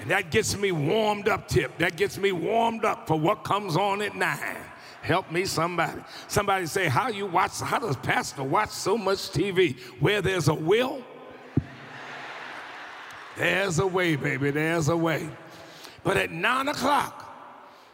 And 0.01 0.11
that 0.11 0.31
gets 0.31 0.57
me 0.57 0.71
warmed 0.71 1.29
up, 1.29 1.49
Tip. 1.49 1.79
That 1.79 1.97
gets 1.97 2.19
me 2.19 2.31
warmed 2.31 2.85
up 2.85 3.09
for 3.09 3.19
what 3.19 3.43
comes 3.43 3.77
on 3.77 4.03
at 4.03 4.15
9. 4.15 4.39
Help 5.05 5.31
me, 5.31 5.45
somebody. 5.45 6.01
Somebody 6.29 6.65
say, 6.65 6.89
How 6.89 7.09
you 7.09 7.27
watch, 7.27 7.61
how 7.61 7.79
does 7.79 7.95
Pastor 7.97 8.43
watch 8.43 8.71
so 8.71 8.97
much 8.97 9.19
TV? 9.19 9.79
Where 10.01 10.23
there's 10.23 10.49
a 10.49 10.55
will, 10.55 11.03
There's 13.37 13.79
a 13.81 13.87
way, 13.87 14.17
baby, 14.17 14.51
there's 14.51 14.89
a 14.89 14.97
way. 14.97 15.29
But 16.05 16.17
at 16.17 16.31
nine 16.31 16.69
o'clock, 16.69 17.21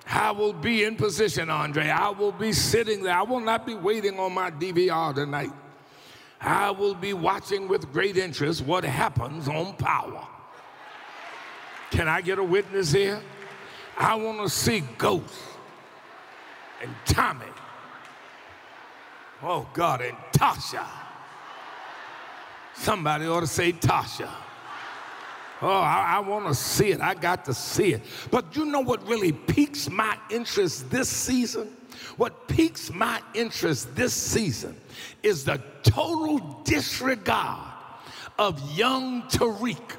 I 0.08 0.30
will 0.30 0.52
be 0.52 0.84
in 0.84 0.94
position, 0.94 1.50
Andre. 1.50 1.88
I 1.88 2.10
will 2.10 2.30
be 2.30 2.52
sitting 2.52 3.02
there. 3.02 3.16
I 3.16 3.22
will 3.22 3.40
not 3.40 3.66
be 3.66 3.74
waiting 3.74 4.16
on 4.20 4.32
my 4.32 4.52
DVR 4.52 5.12
tonight. 5.12 5.50
I 6.40 6.70
will 6.70 6.94
be 6.94 7.12
watching 7.12 7.66
with 7.66 7.92
great 7.92 8.16
interest 8.18 8.64
what 8.64 8.84
happens 8.84 9.48
on 9.48 9.74
power. 9.74 10.28
Can 11.90 12.06
I 12.06 12.20
get 12.20 12.38
a 12.38 12.44
witness 12.44 12.92
here? 12.92 13.20
I 13.98 14.14
want 14.14 14.38
to 14.42 14.48
see 14.48 14.84
Ghost 14.96 15.49
and 16.82 16.94
Tommy. 17.04 17.46
Oh, 19.42 19.66
God, 19.72 20.02
and 20.02 20.16
Tasha. 20.32 20.86
Somebody 22.74 23.26
ought 23.26 23.40
to 23.40 23.46
say 23.46 23.72
Tasha. 23.72 24.28
Oh, 25.62 25.68
I, 25.68 26.16
I 26.16 26.18
want 26.20 26.46
to 26.46 26.54
see 26.54 26.90
it. 26.90 27.00
I 27.00 27.14
got 27.14 27.44
to 27.44 27.54
see 27.54 27.92
it. 27.92 28.02
But 28.30 28.56
you 28.56 28.64
know 28.64 28.80
what 28.80 29.06
really 29.06 29.32
piques 29.32 29.90
my 29.90 30.16
interest 30.30 30.90
this 30.90 31.08
season? 31.08 31.76
What 32.16 32.48
piques 32.48 32.92
my 32.92 33.20
interest 33.34 33.94
this 33.94 34.14
season 34.14 34.76
is 35.22 35.44
the 35.44 35.60
total 35.82 36.38
disregard 36.64 37.72
of 38.38 38.58
young 38.76 39.22
Tariq 39.24 39.96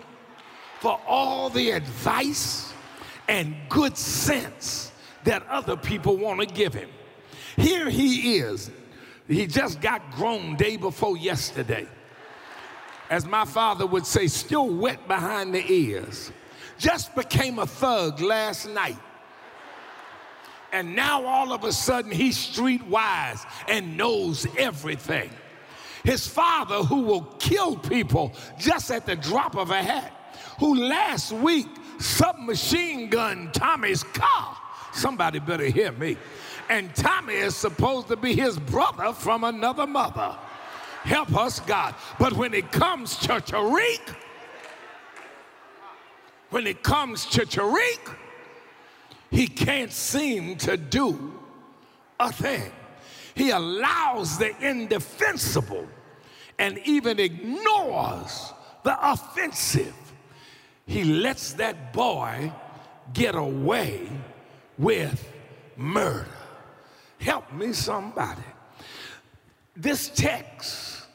for 0.79 0.99
all 1.07 1.49
the 1.51 1.71
advice 1.71 2.73
and 3.27 3.55
good 3.69 3.95
sense 3.95 4.90
that 5.25 5.45
other 5.47 5.77
people 5.77 6.17
want 6.17 6.39
to 6.39 6.45
give 6.45 6.73
him. 6.73 6.89
Here 7.57 7.89
he 7.89 8.37
is. 8.37 8.71
He 9.27 9.47
just 9.47 9.81
got 9.81 10.11
grown 10.11 10.55
day 10.55 10.77
before 10.77 11.17
yesterday 11.17 11.87
as 13.11 13.25
my 13.25 13.43
father 13.43 13.85
would 13.85 14.05
say, 14.05 14.25
still 14.27 14.69
wet 14.69 15.05
behind 15.05 15.53
the 15.53 15.69
ears. 15.69 16.31
Just 16.79 17.13
became 17.13 17.59
a 17.59 17.67
thug 17.67 18.21
last 18.21 18.69
night. 18.69 18.97
And 20.71 20.95
now 20.95 21.25
all 21.25 21.51
of 21.51 21.65
a 21.65 21.73
sudden 21.73 22.09
he's 22.09 22.37
streetwise 22.37 23.45
and 23.67 23.97
knows 23.97 24.47
everything. 24.57 25.29
His 26.05 26.25
father, 26.25 26.77
who 26.77 27.01
will 27.01 27.23
kill 27.37 27.75
people 27.75 28.33
just 28.57 28.89
at 28.89 29.05
the 29.05 29.17
drop 29.17 29.57
of 29.57 29.71
a 29.71 29.83
hat, 29.83 30.13
who 30.57 30.75
last 30.75 31.33
week 31.33 31.67
submachine 31.99 33.09
gunned 33.09 33.53
Tommy's 33.53 34.03
car. 34.03 34.57
Somebody 34.93 35.39
better 35.39 35.65
hear 35.65 35.91
me. 35.91 36.17
And 36.69 36.93
Tommy 36.95 37.35
is 37.35 37.55
supposed 37.55 38.07
to 38.09 38.15
be 38.15 38.33
his 38.33 38.57
brother 38.57 39.13
from 39.13 39.43
another 39.43 39.87
mother. 39.87 40.37
Help 41.03 41.35
us, 41.35 41.59
God. 41.59 41.95
But 42.19 42.33
when 42.33 42.53
it 42.53 42.71
comes 42.71 43.17
to 43.19 43.33
Tariq, 43.33 44.15
when 46.49 46.67
it 46.67 46.83
comes 46.83 47.25
to 47.27 47.41
Tariq, 47.41 48.15
he 49.31 49.47
can't 49.47 49.91
seem 49.91 50.57
to 50.57 50.77
do 50.77 51.39
a 52.19 52.31
thing. 52.31 52.71
He 53.33 53.49
allows 53.49 54.37
the 54.37 54.53
indefensible 54.59 55.87
and 56.59 56.77
even 56.85 57.19
ignores 57.19 58.53
the 58.83 59.11
offensive. 59.11 59.95
He 60.85 61.03
lets 61.03 61.53
that 61.53 61.93
boy 61.93 62.51
get 63.13 63.35
away 63.35 64.09
with 64.81 65.31
murder. 65.77 66.25
Help 67.19 67.53
me, 67.53 67.71
somebody. 67.71 68.41
This 69.75 70.09
text 70.09 71.05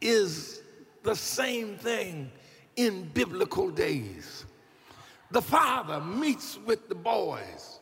is 0.00 0.62
the 1.02 1.16
same 1.16 1.76
thing 1.76 2.30
in 2.76 3.10
biblical 3.12 3.68
days. 3.68 4.46
The 5.32 5.42
father 5.42 6.00
meets 6.00 6.58
with 6.64 6.88
the 6.88 6.94
boys 6.94 7.80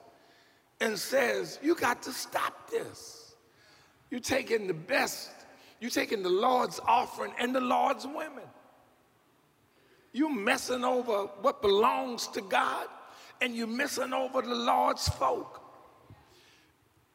and 0.81 0.99
says, 0.99 1.59
You 1.63 1.75
got 1.75 2.03
to 2.03 2.13
stop 2.13 2.71
this. 2.71 3.35
You're 4.11 4.21
taking 4.21 4.67
the 4.67 4.75
best, 4.75 5.31
you're 5.81 5.91
taking 5.91 6.23
the 6.23 6.31
Lord's 6.31 6.81
offering 6.87 7.33
and 7.39 7.55
the 7.55 7.61
Lord's 7.61 8.07
women. 8.07 8.49
You're 10.13 10.35
messing 10.35 10.85
over 10.85 11.25
what 11.43 11.61
belongs 11.61 12.29
to 12.29 12.41
God 12.41 12.87
and 13.41 13.55
you're 13.55 13.67
messing 13.67 14.13
over 14.13 14.43
the 14.43 14.55
Lord's 14.55 15.09
folk. 15.09 15.63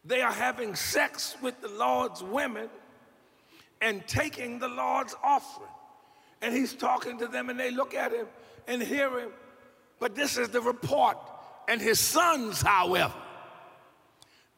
They 0.06 0.22
are 0.22 0.32
having 0.32 0.76
sex 0.76 1.36
with 1.42 1.62
the 1.62 1.70
Lord's 1.70 2.24
women 2.24 2.70
and 3.82 4.06
taking 4.08 4.60
the 4.60 4.68
Lord's 4.68 5.16
offering. 5.24 5.70
And 6.42 6.54
he's 6.54 6.74
talking 6.74 7.18
to 7.20 7.28
them, 7.28 7.50
and 7.50 7.60
they 7.60 7.72
look 7.72 7.94
at 7.94 8.12
him 8.12 8.28
and 8.68 8.82
hear 8.82 9.18
him. 9.20 9.30
But 10.00 10.16
this 10.16 10.38
is 10.38 10.50
the 10.50 10.62
report. 10.62 11.18
And 11.70 11.80
his 11.82 12.00
sons, 12.00 12.62
however, 12.62 13.14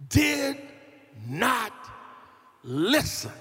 did 0.09 0.57
not 1.27 1.73
listen 2.63 3.31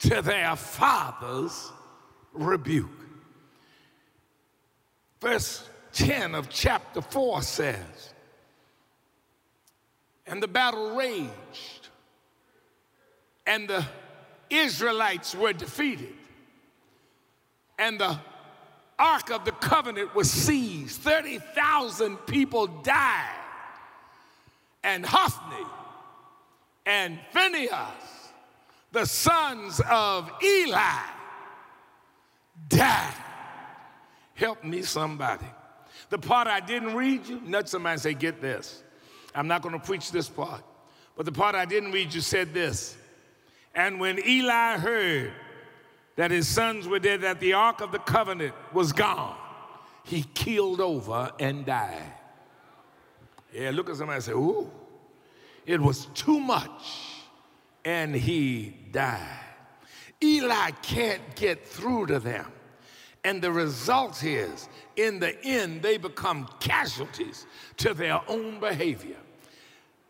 to 0.00 0.20
their 0.20 0.56
father's 0.56 1.72
rebuke. 2.34 2.90
Verse 5.20 5.68
10 5.92 6.34
of 6.34 6.48
chapter 6.48 7.00
4 7.00 7.42
says, 7.42 8.14
And 10.26 10.42
the 10.42 10.48
battle 10.48 10.96
raged, 10.96 11.88
and 13.46 13.68
the 13.68 13.84
Israelites 14.50 15.34
were 15.34 15.52
defeated. 15.52 16.14
And 17.78 17.98
the 17.98 18.18
Ark 18.98 19.30
of 19.30 19.44
the 19.44 19.52
Covenant 19.52 20.14
was 20.14 20.30
seized. 20.30 21.00
30,000 21.00 22.16
people 22.26 22.66
died. 22.66 23.38
And 24.84 25.04
Hophni 25.04 25.66
and 26.86 27.18
Phinehas, 27.32 28.32
the 28.92 29.06
sons 29.06 29.80
of 29.88 30.30
Eli, 30.42 31.00
died. 32.68 33.14
Help 34.34 34.64
me, 34.64 34.82
somebody. 34.82 35.46
The 36.12 36.18
part 36.18 36.46
I 36.46 36.60
didn't 36.60 36.94
read 36.94 37.26
you, 37.26 37.40
nudge 37.42 37.68
somebody 37.68 37.94
and 37.94 38.00
say, 38.02 38.12
Get 38.12 38.42
this. 38.42 38.82
I'm 39.34 39.48
not 39.48 39.62
going 39.62 39.72
to 39.72 39.84
preach 39.84 40.12
this 40.12 40.28
part. 40.28 40.62
But 41.16 41.24
the 41.24 41.32
part 41.32 41.54
I 41.54 41.64
didn't 41.64 41.92
read 41.92 42.12
you 42.12 42.20
said 42.20 42.52
this 42.52 42.98
and 43.74 43.98
when 43.98 44.18
Eli 44.26 44.76
heard 44.76 45.32
that 46.16 46.30
his 46.30 46.46
sons 46.46 46.86
were 46.86 46.98
dead, 46.98 47.22
that 47.22 47.40
the 47.40 47.54
Ark 47.54 47.80
of 47.80 47.92
the 47.92 47.98
Covenant 47.98 48.54
was 48.74 48.92
gone, 48.92 49.36
he 50.04 50.24
killed 50.34 50.82
over 50.82 51.30
and 51.40 51.64
died. 51.64 52.12
Yeah, 53.50 53.70
look 53.70 53.88
at 53.88 53.96
somebody 53.96 54.16
and 54.16 54.24
say, 54.24 54.32
Ooh, 54.32 54.70
it 55.64 55.80
was 55.80 56.06
too 56.14 56.38
much, 56.38 56.82
and 57.86 58.14
he 58.14 58.76
died. 58.90 59.40
Eli 60.22 60.72
can't 60.82 61.22
get 61.34 61.66
through 61.66 62.06
to 62.06 62.18
them. 62.18 62.52
And 63.24 63.40
the 63.40 63.52
result 63.52 64.24
is, 64.24 64.68
in 64.96 65.20
the 65.20 65.40
end, 65.44 65.82
they 65.82 65.96
become 65.96 66.48
casualties 66.58 67.46
to 67.78 67.94
their 67.94 68.20
own 68.28 68.58
behavior 68.58 69.16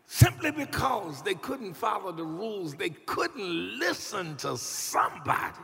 simply 0.07 0.51
because 0.51 1.21
they 1.23 1.33
couldn't 1.33 1.73
follow 1.73 2.11
the 2.11 2.23
rules. 2.23 2.75
They 2.75 2.89
couldn't 2.89 3.79
listen 3.79 4.35
to 4.37 4.57
somebody. 4.57 5.57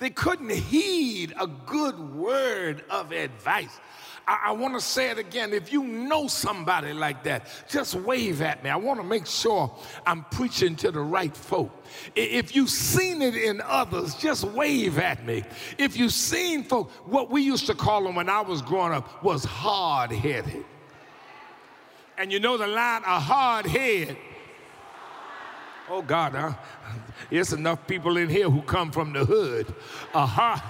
They 0.00 0.10
couldn't 0.10 0.50
heed 0.50 1.34
a 1.38 1.46
good 1.46 1.98
word 2.14 2.84
of 2.88 3.12
advice. 3.12 3.78
I, 4.26 4.46
I 4.46 4.52
want 4.52 4.74
to 4.74 4.80
say 4.80 5.10
it 5.10 5.18
again. 5.18 5.52
If 5.52 5.72
you 5.72 5.84
know 5.84 6.26
somebody 6.26 6.94
like 6.94 7.22
that, 7.24 7.46
just 7.68 7.94
wave 7.94 8.40
at 8.40 8.64
me. 8.64 8.70
I 8.70 8.76
want 8.76 8.98
to 8.98 9.04
make 9.04 9.26
sure 9.26 9.70
I'm 10.06 10.24
preaching 10.30 10.74
to 10.76 10.90
the 10.90 11.00
right 11.00 11.36
folk. 11.36 11.70
If 12.16 12.56
you've 12.56 12.70
seen 12.70 13.20
it 13.20 13.36
in 13.36 13.60
others, 13.60 14.14
just 14.14 14.44
wave 14.44 14.98
at 14.98 15.24
me. 15.26 15.44
If 15.76 15.98
you've 15.98 16.14
seen 16.14 16.64
folk, 16.64 16.90
what 17.06 17.30
we 17.30 17.42
used 17.42 17.66
to 17.66 17.74
call 17.74 18.02
them 18.02 18.14
when 18.14 18.30
I 18.30 18.40
was 18.40 18.62
growing 18.62 18.94
up 18.94 19.22
was 19.22 19.44
hard 19.44 20.12
headed. 20.12 20.64
And 22.16 22.32
you 22.32 22.40
know 22.40 22.56
the 22.56 22.66
line, 22.66 23.02
a 23.02 23.20
hard 23.20 23.66
head. 23.66 24.16
Oh 25.92 26.02
God, 26.02 26.34
huh? 26.34 26.52
It's 27.32 27.52
enough 27.52 27.84
people 27.88 28.16
in 28.16 28.28
here 28.28 28.48
who 28.48 28.62
come 28.62 28.92
from 28.92 29.12
the 29.12 29.24
hood. 29.24 29.74
A 30.14 30.24
hard, 30.24 30.62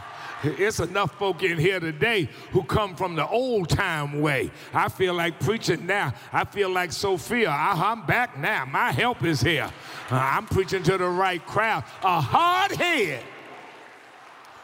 it's 0.43 0.81
enough 0.81 1.19
folk 1.19 1.43
in 1.43 1.59
here 1.59 1.79
today 1.79 2.27
who 2.53 2.63
come 2.63 2.97
from 2.97 3.17
the 3.17 3.29
old 3.29 3.69
time 3.69 4.23
way. 4.23 4.51
I 4.73 4.89
feel 4.89 5.13
like 5.13 5.39
preaching 5.39 5.85
now. 5.85 6.15
I 6.33 6.45
feel 6.45 6.71
like 6.71 6.91
Sophia. 6.91 7.51
I, 7.51 7.93
am 7.93 8.07
back 8.07 8.39
now. 8.39 8.65
My 8.65 8.93
help 8.93 9.23
is 9.23 9.43
here. 9.43 9.71
Uh, 10.11 10.17
I'm 10.17 10.47
preaching 10.47 10.83
to 10.85 10.97
the 10.97 11.09
right 11.09 11.45
crowd. 11.45 11.85
A 12.03 12.19
hard 12.19 12.73
head 12.73 13.23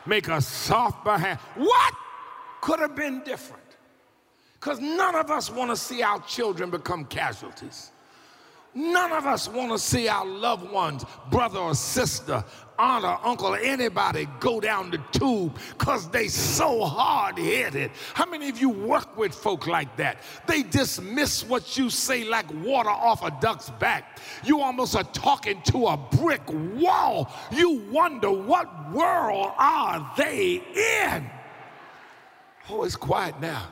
make 0.06 0.28
a 0.28 0.40
soft 0.40 1.04
behind. 1.04 1.38
What 1.54 1.94
could 2.62 2.80
have 2.80 2.96
been 2.96 3.22
different? 3.24 3.62
Because 4.54 4.80
none 4.80 5.14
of 5.14 5.30
us 5.30 5.50
want 5.50 5.70
to 5.70 5.76
see 5.76 6.02
our 6.02 6.20
children 6.20 6.70
become 6.70 7.04
casualties. 7.04 7.92
None 8.76 9.10
of 9.12 9.24
us 9.24 9.48
want 9.48 9.72
to 9.72 9.78
see 9.78 10.06
our 10.06 10.26
loved 10.26 10.70
ones, 10.70 11.06
brother 11.30 11.58
or 11.58 11.74
sister, 11.74 12.44
aunt 12.78 13.06
or 13.06 13.18
uncle, 13.26 13.54
or 13.54 13.58
anybody 13.58 14.28
go 14.38 14.60
down 14.60 14.90
the 14.90 14.98
tube 15.12 15.56
because 15.70 16.10
they 16.10 16.28
so 16.28 16.84
hard-headed. 16.84 17.90
How 18.12 18.26
many 18.26 18.50
of 18.50 18.60
you 18.60 18.68
work 18.68 19.16
with 19.16 19.34
folk 19.34 19.66
like 19.66 19.96
that? 19.96 20.18
They 20.46 20.62
dismiss 20.62 21.42
what 21.42 21.78
you 21.78 21.88
say 21.88 22.24
like 22.24 22.52
water 22.62 22.90
off 22.90 23.24
a 23.24 23.30
duck's 23.40 23.70
back. 23.70 24.18
You 24.44 24.60
almost 24.60 24.94
are 24.94 25.04
talking 25.04 25.62
to 25.68 25.86
a 25.86 25.96
brick 25.96 26.42
wall. 26.74 27.32
You 27.50 27.78
wonder 27.90 28.30
what 28.30 28.92
world 28.92 29.52
are 29.56 30.12
they 30.18 30.62
in? 31.14 31.30
Oh, 32.68 32.84
it's 32.84 32.94
quiet 32.94 33.40
now. 33.40 33.68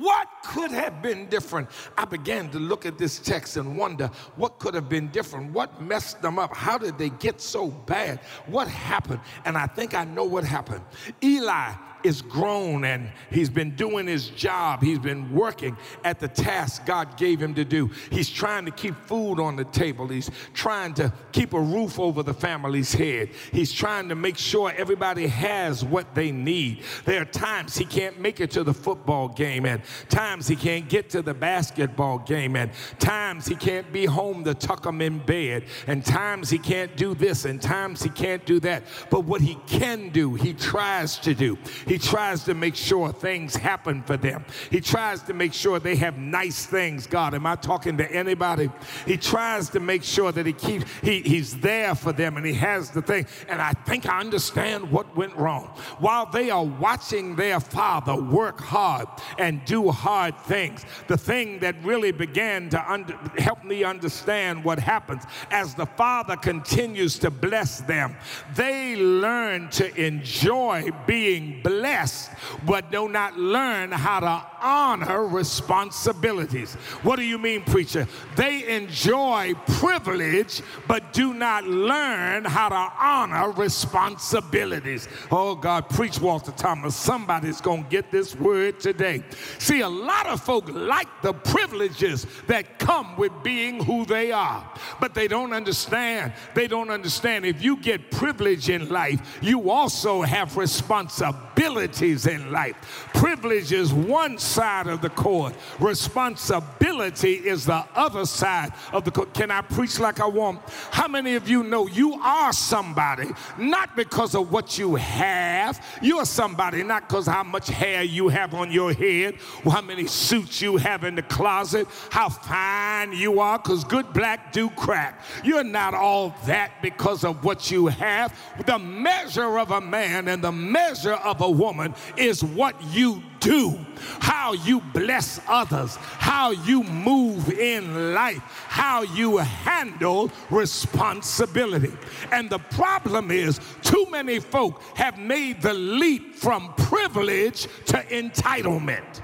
What 0.00 0.28
could 0.44 0.70
have 0.70 1.02
been 1.02 1.26
different? 1.26 1.68
I 1.98 2.06
began 2.06 2.48
to 2.52 2.58
look 2.58 2.86
at 2.86 2.96
this 2.96 3.18
text 3.18 3.58
and 3.58 3.76
wonder 3.76 4.10
what 4.36 4.58
could 4.58 4.72
have 4.72 4.88
been 4.88 5.08
different? 5.08 5.52
What 5.52 5.82
messed 5.82 6.22
them 6.22 6.38
up? 6.38 6.56
How 6.56 6.78
did 6.78 6.96
they 6.96 7.10
get 7.10 7.38
so 7.38 7.68
bad? 7.68 8.18
What 8.46 8.66
happened? 8.66 9.20
And 9.44 9.58
I 9.58 9.66
think 9.66 9.92
I 9.92 10.04
know 10.04 10.24
what 10.24 10.44
happened. 10.44 10.82
Eli 11.22 11.74
is 12.02 12.22
grown 12.22 12.84
and 12.84 13.10
he's 13.30 13.50
been 13.50 13.74
doing 13.76 14.06
his 14.06 14.28
job. 14.28 14.82
He's 14.82 14.98
been 14.98 15.32
working 15.32 15.76
at 16.04 16.18
the 16.20 16.28
task 16.28 16.86
God 16.86 17.16
gave 17.16 17.40
him 17.40 17.54
to 17.54 17.64
do. 17.64 17.90
He's 18.10 18.28
trying 18.28 18.64
to 18.66 18.70
keep 18.70 18.94
food 19.06 19.40
on 19.40 19.56
the 19.56 19.64
table. 19.64 20.08
He's 20.08 20.30
trying 20.54 20.94
to 20.94 21.12
keep 21.32 21.52
a 21.52 21.60
roof 21.60 21.98
over 21.98 22.22
the 22.22 22.34
family's 22.34 22.92
head. 22.92 23.30
He's 23.52 23.72
trying 23.72 24.08
to 24.08 24.14
make 24.14 24.38
sure 24.38 24.72
everybody 24.76 25.26
has 25.26 25.84
what 25.84 26.14
they 26.14 26.32
need. 26.32 26.82
There 27.04 27.22
are 27.22 27.26
times 27.26 27.76
he 27.76 27.84
can't 27.84 28.20
make 28.20 28.40
it 28.40 28.50
to 28.52 28.64
the 28.64 28.74
football 28.74 29.28
game, 29.28 29.66
and 29.66 29.82
times 30.08 30.48
he 30.48 30.56
can't 30.56 30.88
get 30.88 31.10
to 31.10 31.22
the 31.22 31.34
basketball 31.34 32.18
game, 32.18 32.56
and 32.56 32.70
times 32.98 33.46
he 33.46 33.54
can't 33.54 33.92
be 33.92 34.06
home 34.06 34.44
to 34.44 34.54
tuck 34.54 34.82
them 34.82 35.00
in 35.00 35.18
bed, 35.18 35.64
and 35.86 36.04
times 36.04 36.50
he 36.50 36.58
can't 36.58 36.96
do 36.96 37.14
this, 37.14 37.44
and 37.44 37.60
times 37.60 38.02
he 38.02 38.10
can't 38.10 38.44
do 38.44 38.60
that. 38.60 38.84
But 39.10 39.24
what 39.24 39.40
he 39.40 39.56
can 39.66 40.10
do, 40.10 40.34
he 40.34 40.52
tries 40.52 41.18
to 41.18 41.34
do. 41.34 41.58
He 41.90 41.98
tries 41.98 42.44
to 42.44 42.54
make 42.54 42.76
sure 42.76 43.12
things 43.12 43.56
happen 43.56 44.04
for 44.04 44.16
them. 44.16 44.44
He 44.70 44.80
tries 44.80 45.22
to 45.24 45.34
make 45.34 45.52
sure 45.52 45.80
they 45.80 45.96
have 45.96 46.16
nice 46.16 46.64
things. 46.64 47.08
God, 47.08 47.34
am 47.34 47.44
I 47.46 47.56
talking 47.56 47.96
to 47.96 48.08
anybody? 48.12 48.70
He 49.06 49.16
tries 49.16 49.70
to 49.70 49.80
make 49.80 50.04
sure 50.04 50.30
that 50.30 50.46
he 50.46 50.52
keeps, 50.52 50.84
he, 51.02 51.20
he's 51.22 51.58
there 51.58 51.96
for 51.96 52.12
them 52.12 52.36
and 52.36 52.46
he 52.46 52.52
has 52.52 52.90
the 52.90 53.02
thing. 53.02 53.26
And 53.48 53.60
I 53.60 53.72
think 53.72 54.06
I 54.06 54.20
understand 54.20 54.88
what 54.92 55.16
went 55.16 55.34
wrong. 55.34 55.64
While 55.98 56.26
they 56.26 56.50
are 56.50 56.64
watching 56.64 57.34
their 57.34 57.58
father 57.58 58.14
work 58.14 58.60
hard 58.60 59.08
and 59.36 59.64
do 59.64 59.90
hard 59.90 60.38
things, 60.44 60.84
the 61.08 61.18
thing 61.18 61.58
that 61.58 61.74
really 61.82 62.12
began 62.12 62.70
to 62.70 62.92
under, 62.92 63.18
help 63.36 63.64
me 63.64 63.82
understand 63.82 64.62
what 64.62 64.78
happens 64.78 65.24
as 65.50 65.74
the 65.74 65.86
father 65.86 66.36
continues 66.36 67.18
to 67.18 67.32
bless 67.32 67.80
them, 67.80 68.14
they 68.54 68.94
learn 68.94 69.68
to 69.70 69.92
enjoy 70.00 70.88
being 71.04 71.60
blessed 71.64 71.79
blessed, 71.80 72.30
but 72.66 72.90
do 72.90 73.08
not 73.08 73.38
learn 73.38 73.90
how 73.90 74.20
to 74.20 74.46
honor 74.60 75.26
responsibilities. 75.26 76.74
What 77.02 77.16
do 77.16 77.22
you 77.22 77.38
mean, 77.38 77.62
preacher? 77.62 78.06
They 78.36 78.76
enjoy 78.76 79.54
privilege, 79.66 80.60
but 80.86 81.14
do 81.14 81.32
not 81.32 81.64
learn 81.64 82.44
how 82.44 82.68
to 82.68 82.92
honor 83.00 83.52
responsibilities. 83.52 85.08
Oh, 85.30 85.54
God, 85.54 85.88
preach 85.88 86.20
Walter 86.20 86.52
Thomas. 86.52 86.94
Somebody's 86.94 87.62
going 87.62 87.84
to 87.84 87.88
get 87.88 88.10
this 88.10 88.36
word 88.36 88.78
today. 88.78 89.24
See, 89.58 89.80
a 89.80 89.88
lot 89.88 90.26
of 90.26 90.42
folk 90.42 90.68
like 90.68 91.08
the 91.22 91.32
privileges 91.32 92.26
that 92.46 92.78
come 92.78 93.16
with 93.16 93.32
being 93.42 93.82
who 93.82 94.04
they 94.04 94.32
are, 94.32 94.70
but 95.00 95.14
they 95.14 95.28
don't 95.28 95.54
understand. 95.54 96.34
They 96.54 96.66
don't 96.66 96.90
understand 96.90 97.46
if 97.46 97.62
you 97.62 97.78
get 97.78 98.10
privilege 98.10 98.68
in 98.68 98.90
life, 98.90 99.38
you 99.40 99.70
also 99.70 100.20
have 100.20 100.58
responsibility 100.58 101.69
responsibilities 101.70 102.26
in 102.26 102.52
life. 102.52 103.08
Privilege 103.14 103.72
is 103.72 103.92
one 103.92 104.38
side 104.38 104.86
of 104.86 105.00
the 105.00 105.10
court, 105.10 105.54
responsibility 105.78 107.34
is 107.34 107.66
the 107.66 107.84
other 107.94 108.24
side 108.24 108.72
of 108.92 109.04
the 109.04 109.10
court. 109.10 109.32
Can 109.34 109.50
I 109.50 109.60
preach 109.60 109.98
like 109.98 110.20
I 110.20 110.26
want? 110.26 110.60
How 110.90 111.08
many 111.08 111.34
of 111.34 111.48
you 111.48 111.62
know 111.62 111.86
you 111.86 112.14
are 112.14 112.52
somebody 112.52 113.28
not 113.58 113.96
because 113.96 114.34
of 114.34 114.50
what 114.50 114.78
you 114.78 114.96
have? 114.96 115.84
You 116.02 116.18
are 116.18 116.26
somebody 116.26 116.82
not 116.82 117.08
because 117.08 117.26
how 117.26 117.42
much 117.42 117.68
hair 117.68 118.02
you 118.02 118.28
have 118.28 118.54
on 118.54 118.72
your 118.72 118.92
head, 118.92 119.36
or 119.64 119.72
how 119.72 119.82
many 119.82 120.06
suits 120.06 120.60
you 120.60 120.76
have 120.76 121.04
in 121.04 121.14
the 121.14 121.22
closet, 121.22 121.86
how 122.10 122.28
fine 122.28 123.12
you 123.12 123.40
are, 123.40 123.58
because 123.58 123.84
good 123.84 124.12
black 124.12 124.52
do 124.52 124.70
crack. 124.70 125.22
You're 125.44 125.64
not 125.64 125.94
all 125.94 126.34
that 126.46 126.82
because 126.82 127.24
of 127.24 127.44
what 127.44 127.70
you 127.70 127.86
have. 127.86 128.36
The 128.66 128.78
measure 128.78 129.58
of 129.58 129.70
a 129.70 129.80
man 129.80 130.28
and 130.28 130.42
the 130.42 130.52
measure 130.52 131.14
of 131.14 131.40
a 131.40 131.50
woman 131.60 131.94
is 132.16 132.42
what 132.42 132.74
you 132.92 133.22
do, 133.40 133.78
how 134.20 134.52
you 134.52 134.80
bless 134.92 135.40
others, 135.46 135.96
how 135.96 136.50
you 136.50 136.82
move 136.82 137.52
in 137.52 138.14
life, 138.14 138.42
how 138.68 139.02
you 139.02 139.36
handle 139.38 140.30
responsibility. 140.50 141.92
And 142.32 142.48
the 142.48 142.58
problem 142.58 143.30
is, 143.30 143.60
too 143.82 144.06
many 144.10 144.40
folk 144.40 144.82
have 144.96 145.18
made 145.18 145.60
the 145.60 145.74
leap 145.74 146.34
from 146.34 146.72
privilege 146.74 147.68
to 147.86 147.98
entitlement. 148.10 149.20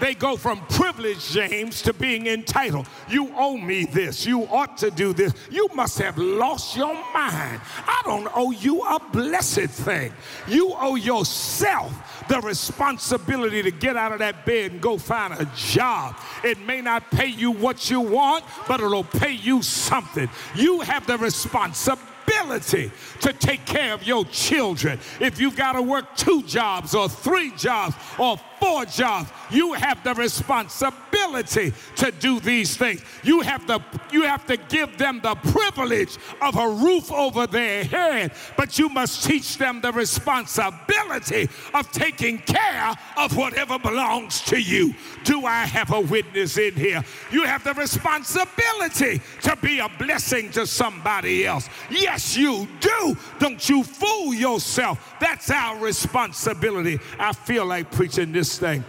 They 0.00 0.14
go 0.14 0.36
from 0.36 0.60
privilege, 0.66 1.30
James, 1.30 1.82
to 1.82 1.92
being 1.92 2.26
entitled. 2.26 2.88
You 3.08 3.32
owe 3.36 3.56
me 3.56 3.84
this. 3.84 4.24
You 4.24 4.44
ought 4.44 4.78
to 4.78 4.90
do 4.90 5.12
this. 5.12 5.34
You 5.50 5.68
must 5.74 5.98
have 5.98 6.16
lost 6.16 6.76
your 6.76 6.94
mind. 6.94 7.60
I 7.86 8.02
don't 8.04 8.28
owe 8.34 8.50
you 8.50 8.82
a 8.82 8.98
blessed 9.12 9.70
thing. 9.70 10.12
You 10.48 10.72
owe 10.74 10.96
yourself 10.96 11.92
the 12.28 12.40
responsibility 12.40 13.62
to 13.62 13.70
get 13.70 13.96
out 13.96 14.12
of 14.12 14.20
that 14.20 14.46
bed 14.46 14.72
and 14.72 14.80
go 14.80 14.96
find 14.96 15.34
a 15.34 15.50
job. 15.54 16.16
It 16.42 16.58
may 16.60 16.80
not 16.80 17.10
pay 17.10 17.26
you 17.26 17.50
what 17.50 17.90
you 17.90 18.00
want, 18.00 18.44
but 18.66 18.80
it'll 18.80 19.04
pay 19.04 19.32
you 19.32 19.62
something. 19.62 20.28
You 20.54 20.80
have 20.80 21.06
the 21.06 21.18
responsibility 21.18 22.90
to 23.20 23.32
take 23.32 23.66
care 23.66 23.92
of 23.92 24.06
your 24.06 24.24
children. 24.26 24.98
If 25.20 25.40
you've 25.40 25.56
got 25.56 25.72
to 25.72 25.82
work 25.82 26.16
two 26.16 26.42
jobs 26.44 26.94
or 26.94 27.08
three 27.08 27.50
jobs 27.56 27.94
or 28.18 28.38
four 28.60 28.84
jobs, 28.84 29.30
you 29.50 29.72
have 29.72 30.04
the 30.04 30.14
responsibility 30.14 31.72
to 31.96 32.12
do 32.12 32.40
these 32.40 32.76
things. 32.76 33.02
You 33.22 33.40
have 33.40 33.66
the 33.66 33.80
you 34.12 34.22
have 34.22 34.46
to 34.46 34.56
give 34.56 34.98
them 34.98 35.20
the 35.22 35.34
privilege 35.36 36.18
of 36.42 36.56
a 36.56 36.68
roof 36.68 37.10
over 37.12 37.46
their 37.46 37.84
head, 37.84 38.32
but 38.56 38.78
you 38.78 38.88
must 38.88 39.24
teach 39.24 39.56
them 39.56 39.80
the 39.80 39.92
responsibility 39.92 41.48
of 41.74 41.90
taking 41.92 42.38
care 42.38 42.94
of 43.16 43.36
whatever 43.36 43.78
belongs 43.78 44.42
to 44.42 44.60
you. 44.60 44.94
Do 45.24 45.46
I 45.46 45.64
have 45.64 45.92
a 45.92 46.00
witness 46.00 46.58
in 46.58 46.74
here? 46.74 47.02
You 47.30 47.44
have 47.44 47.64
the 47.64 47.74
responsibility 47.74 49.20
to 49.42 49.56
be 49.56 49.78
a 49.78 49.88
blessing 49.98 50.50
to 50.52 50.66
somebody 50.66 51.46
else. 51.46 51.68
Yes, 51.90 52.36
you 52.36 52.68
do. 52.80 53.16
Don't 53.38 53.68
you 53.68 53.84
fool 53.84 54.34
yourself. 54.34 55.14
That's 55.20 55.50
our 55.50 55.78
responsibility. 55.78 56.98
I 57.18 57.32
feel 57.32 57.66
like 57.66 57.90
preaching 57.90 58.32
this 58.32 58.49
thing. 58.58 58.84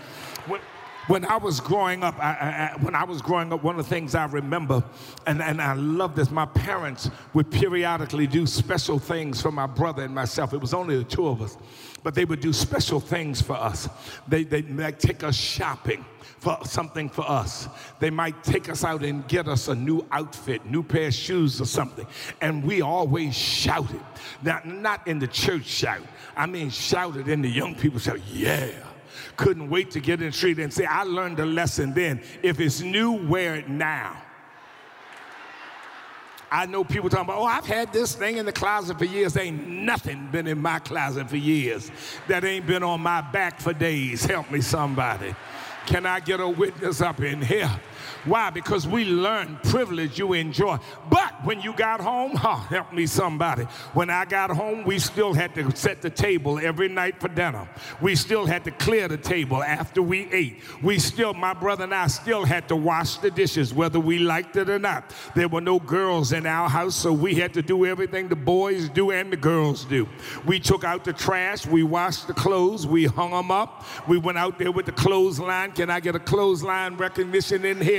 When, 1.07 1.25
I 1.25 1.37
was 1.37 1.59
growing 1.59 2.03
up, 2.03 2.17
I, 2.19 2.73
I, 2.73 2.77
when 2.79 2.93
I 2.93 3.03
was 3.03 3.21
growing 3.21 3.51
up, 3.51 3.63
one 3.63 3.77
of 3.77 3.83
the 3.83 3.89
things 3.89 4.13
I 4.13 4.25
remember, 4.25 4.83
and, 5.25 5.41
and 5.41 5.59
I 5.59 5.73
love 5.73 6.15
this, 6.15 6.29
my 6.29 6.45
parents 6.45 7.09
would 7.33 7.49
periodically 7.49 8.27
do 8.27 8.45
special 8.45 8.99
things 8.99 9.41
for 9.41 9.51
my 9.51 9.65
brother 9.65 10.03
and 10.03 10.13
myself. 10.13 10.53
It 10.53 10.61
was 10.61 10.73
only 10.73 10.97
the 10.97 11.03
two 11.03 11.27
of 11.27 11.41
us, 11.41 11.57
but 12.03 12.13
they 12.13 12.23
would 12.23 12.39
do 12.39 12.53
special 12.53 12.99
things 12.99 13.41
for 13.41 13.53
us. 13.53 13.89
They, 14.27 14.43
they 14.43 14.61
might 14.61 14.99
take 14.99 15.23
us 15.23 15.35
shopping 15.35 16.05
for 16.37 16.57
something 16.63 17.09
for 17.09 17.29
us. 17.29 17.67
They 17.99 18.11
might 18.11 18.43
take 18.43 18.69
us 18.69 18.83
out 18.83 19.03
and 19.03 19.27
get 19.27 19.47
us 19.47 19.69
a 19.69 19.75
new 19.75 20.05
outfit, 20.11 20.65
new 20.65 20.83
pair 20.83 21.07
of 21.07 21.13
shoes 21.13 21.59
or 21.59 21.65
something. 21.65 22.05
And 22.41 22.63
we 22.63 22.81
always 22.81 23.35
shouted. 23.35 24.01
Now, 24.43 24.61
not 24.63 25.07
in 25.07 25.19
the 25.19 25.27
church 25.27 25.65
shout. 25.65 26.03
I 26.37 26.45
mean 26.45 26.69
shouted 26.69 27.27
in 27.27 27.41
the 27.41 27.49
young 27.49 27.75
people 27.75 27.99
shout, 27.99 28.19
yeah 28.31 28.71
couldn't 29.41 29.69
wait 29.69 29.89
to 29.91 29.99
get 29.99 30.21
in 30.21 30.27
the 30.27 30.31
street 30.31 30.59
and 30.59 30.71
say, 30.71 30.85
I 30.85 31.01
learned 31.03 31.39
a 31.39 31.45
lesson 31.45 31.93
then. 31.93 32.21
If 32.43 32.59
it's 32.59 32.81
new, 32.81 33.13
wear 33.27 33.55
it 33.55 33.67
now. 33.67 34.21
I 36.51 36.67
know 36.67 36.83
people 36.83 37.09
talking 37.09 37.25
about, 37.25 37.39
oh, 37.39 37.45
I've 37.45 37.65
had 37.65 37.91
this 37.91 38.13
thing 38.13 38.37
in 38.37 38.45
the 38.45 38.51
closet 38.51 38.99
for 38.99 39.05
years. 39.05 39.35
Ain't 39.37 39.67
nothing 39.67 40.27
been 40.31 40.45
in 40.47 40.61
my 40.61 40.79
closet 40.79 41.29
for 41.29 41.37
years 41.37 41.89
that 42.27 42.43
ain't 42.43 42.67
been 42.67 42.83
on 42.83 43.01
my 43.01 43.21
back 43.21 43.59
for 43.59 43.73
days. 43.73 44.25
Help 44.25 44.51
me, 44.51 44.61
somebody. 44.61 45.33
Can 45.87 46.05
I 46.05 46.19
get 46.19 46.39
a 46.39 46.47
witness 46.47 47.01
up 47.01 47.21
in 47.21 47.41
here? 47.41 47.71
Why? 48.25 48.49
Because 48.49 48.87
we 48.87 49.05
learned 49.05 49.61
privilege 49.63 50.19
you 50.19 50.33
enjoy. 50.33 50.77
But 51.09 51.33
when 51.43 51.61
you 51.61 51.73
got 51.73 52.01
home, 52.01 52.33
oh, 52.43 52.65
help 52.69 52.93
me 52.93 53.05
somebody. 53.05 53.63
When 53.93 54.09
I 54.09 54.25
got 54.25 54.51
home, 54.51 54.83
we 54.83 54.99
still 54.99 55.33
had 55.33 55.55
to 55.55 55.75
set 55.75 56.01
the 56.01 56.09
table 56.09 56.59
every 56.59 56.89
night 56.89 57.19
for 57.19 57.27
dinner. 57.27 57.67
We 58.01 58.15
still 58.15 58.45
had 58.45 58.63
to 58.65 58.71
clear 58.71 59.07
the 59.07 59.17
table 59.17 59.63
after 59.63 60.01
we 60.01 60.31
ate. 60.31 60.61
We 60.81 60.99
still, 60.99 61.33
my 61.33 61.53
brother 61.53 61.83
and 61.83 61.93
I 61.93 62.07
still 62.07 62.45
had 62.45 62.67
to 62.69 62.75
wash 62.75 63.17
the 63.17 63.31
dishes, 63.31 63.73
whether 63.73 63.99
we 63.99 64.19
liked 64.19 64.55
it 64.55 64.69
or 64.69 64.79
not. 64.79 65.13
There 65.35 65.47
were 65.47 65.61
no 65.61 65.79
girls 65.79 66.31
in 66.33 66.45
our 66.45 66.69
house, 66.69 66.95
so 66.95 67.11
we 67.11 67.35
had 67.35 67.53
to 67.53 67.61
do 67.61 67.85
everything 67.85 68.27
the 68.27 68.35
boys 68.35 68.89
do 68.89 69.11
and 69.11 69.31
the 69.31 69.37
girls 69.37 69.85
do. 69.85 70.07
We 70.45 70.59
took 70.59 70.83
out 70.83 71.03
the 71.03 71.13
trash, 71.13 71.65
we 71.65 71.83
washed 71.83 72.27
the 72.27 72.33
clothes, 72.33 72.85
we 72.87 73.05
hung 73.05 73.31
them 73.31 73.51
up. 73.51 73.85
We 74.07 74.17
went 74.17 74.37
out 74.37 74.57
there 74.57 74.71
with 74.71 74.85
the 74.85 74.91
clothesline. 74.91 75.71
Can 75.71 75.89
I 75.89 75.99
get 75.99 76.15
a 76.15 76.19
clothesline 76.19 76.97
recognition 76.97 77.65
in 77.65 77.81
here? 77.81 77.90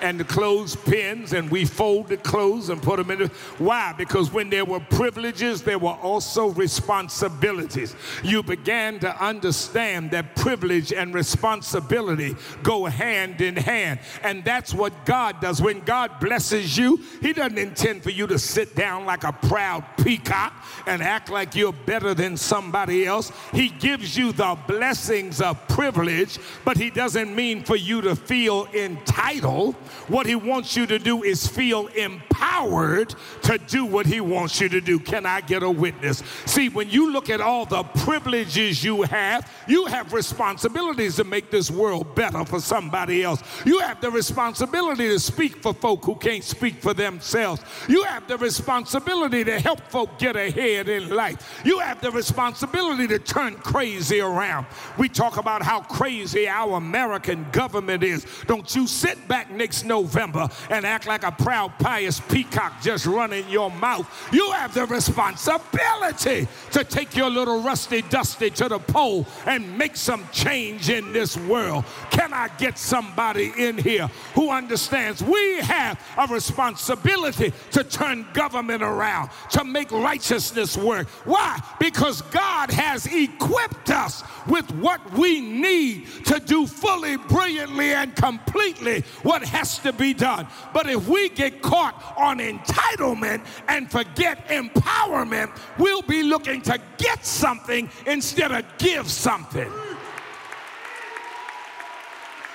And 0.00 0.20
the 0.20 0.24
clothes 0.24 0.76
pins 0.76 1.32
and 1.32 1.50
we 1.50 1.64
fold 1.64 2.08
the 2.08 2.16
clothes 2.16 2.68
and 2.68 2.82
put 2.82 2.96
them 2.96 3.10
in. 3.10 3.18
The, 3.20 3.28
why? 3.58 3.94
Because 3.96 4.32
when 4.32 4.50
there 4.50 4.64
were 4.64 4.80
privileges, 4.80 5.62
there 5.62 5.78
were 5.78 5.98
also 6.02 6.48
responsibilities. 6.48 7.94
You 8.22 8.42
began 8.42 8.98
to 9.00 9.24
understand 9.24 10.10
that 10.12 10.36
privilege 10.36 10.92
and 10.92 11.14
responsibility 11.14 12.36
go 12.62 12.86
hand 12.86 13.40
in 13.40 13.56
hand. 13.56 14.00
And 14.22 14.44
that's 14.44 14.74
what 14.74 14.92
God 15.06 15.40
does. 15.40 15.60
When 15.60 15.80
God 15.80 16.20
blesses 16.20 16.76
you, 16.76 17.00
He 17.20 17.32
doesn't 17.32 17.58
intend 17.58 18.02
for 18.02 18.10
you 18.10 18.26
to 18.26 18.38
sit 18.38 18.74
down 18.74 19.06
like 19.06 19.24
a 19.24 19.32
proud 19.32 19.84
peacock 19.98 20.52
and 20.86 21.02
act 21.02 21.30
like 21.30 21.54
you're 21.54 21.72
better 21.72 22.14
than 22.14 22.36
somebody 22.36 23.06
else. 23.06 23.32
He 23.52 23.68
gives 23.68 24.16
you 24.16 24.32
the 24.32 24.58
blessings 24.66 25.40
of 25.40 25.66
privilege, 25.68 26.38
but 26.64 26.76
He 26.76 26.90
doesn't 26.90 27.34
mean 27.34 27.64
for 27.64 27.76
you 27.76 28.00
to 28.02 28.16
feel 28.16 28.66
entitled. 28.74 29.12
What 29.40 30.26
He 30.26 30.34
wants 30.34 30.76
you 30.76 30.86
to 30.86 30.98
do 30.98 31.22
is 31.22 31.46
feel 31.46 31.86
empowered 31.88 33.14
to 33.42 33.58
do 33.58 33.84
what 33.84 34.06
He 34.06 34.20
wants 34.20 34.60
you 34.60 34.68
to 34.68 34.80
do. 34.80 34.98
Can 34.98 35.26
I 35.26 35.40
get 35.40 35.62
a 35.62 35.70
witness? 35.70 36.22
See, 36.46 36.68
when 36.68 36.90
you 36.90 37.12
look 37.12 37.30
at 37.30 37.40
all 37.40 37.64
the 37.64 37.82
privileges 37.82 38.84
you 38.84 39.02
have, 39.02 39.50
you 39.66 39.86
have 39.86 40.12
responsibilities 40.12 41.16
to 41.16 41.24
make 41.24 41.50
this 41.50 41.70
world 41.70 42.14
better 42.14 42.44
for 42.44 42.60
somebody 42.60 43.22
else. 43.22 43.42
You 43.64 43.78
have 43.80 44.00
the 44.00 44.10
responsibility 44.10 45.08
to 45.08 45.18
speak 45.18 45.62
for 45.62 45.72
folk 45.72 46.04
who 46.04 46.14
can't 46.16 46.44
speak 46.44 46.82
for 46.82 46.94
themselves. 46.94 47.62
You 47.88 48.04
have 48.04 48.26
the 48.28 48.38
responsibility 48.38 49.44
to 49.44 49.60
help 49.60 49.80
folk 49.88 50.18
get 50.18 50.36
ahead 50.36 50.88
in 50.88 51.10
life. 51.10 51.62
You 51.64 51.78
have 51.78 52.00
the 52.00 52.10
responsibility 52.10 53.06
to 53.08 53.18
turn 53.18 53.54
crazy 53.56 54.20
around. 54.20 54.66
We 54.98 55.08
talk 55.08 55.36
about 55.36 55.62
how 55.62 55.80
crazy 55.80 56.48
our 56.48 56.76
American 56.76 57.46
government 57.52 58.02
is. 58.02 58.26
Don't 58.46 58.74
you 58.74 58.86
sit 58.86 59.21
back 59.28 59.50
next 59.50 59.84
November 59.84 60.48
and 60.70 60.84
act 60.84 61.06
like 61.06 61.22
a 61.24 61.32
proud, 61.32 61.72
pious 61.78 62.20
peacock 62.20 62.80
just 62.82 63.06
running 63.06 63.48
your 63.48 63.70
mouth. 63.70 64.06
You 64.32 64.50
have 64.52 64.74
the 64.74 64.86
responsibility 64.86 66.48
to 66.72 66.84
take 66.84 67.16
your 67.16 67.30
little 67.30 67.62
rusty 67.62 68.02
dusty 68.02 68.50
to 68.50 68.68
the 68.68 68.78
pole 68.78 69.26
and 69.46 69.76
make 69.78 69.96
some 69.96 70.26
change 70.32 70.90
in 70.90 71.12
this 71.12 71.36
world. 71.36 71.84
Can 72.10 72.32
I 72.32 72.48
get 72.58 72.78
somebody 72.78 73.52
in 73.56 73.78
here 73.78 74.08
who 74.34 74.50
understands 74.50 75.22
we 75.22 75.60
have 75.60 76.00
a 76.18 76.26
responsibility 76.26 77.52
to 77.72 77.84
turn 77.84 78.26
government 78.32 78.82
around, 78.82 79.30
to 79.50 79.64
make 79.64 79.90
righteousness 79.90 80.76
work? 80.76 81.08
Why? 81.24 81.60
Because 81.78 82.22
God 82.22 82.70
has 82.70 83.06
equipped 83.06 83.90
us 83.90 84.22
with 84.46 84.70
what 84.76 85.00
we 85.12 85.40
need 85.40 86.06
to 86.26 86.40
do 86.40 86.66
fully, 86.66 87.16
brilliantly, 87.16 87.92
and 87.92 88.14
completely 88.14 89.04
what 89.22 89.42
has 89.44 89.78
to 89.80 89.92
be 89.92 90.14
done. 90.14 90.46
But 90.72 90.88
if 90.88 91.08
we 91.08 91.28
get 91.28 91.62
caught 91.62 92.14
on 92.16 92.38
entitlement 92.38 93.44
and 93.68 93.90
forget 93.90 94.48
empowerment, 94.48 95.56
we'll 95.78 96.02
be 96.02 96.22
looking 96.22 96.62
to 96.62 96.80
get 96.98 97.24
something 97.24 97.90
instead 98.06 98.52
of 98.52 98.64
give 98.78 99.10
something. 99.10 99.70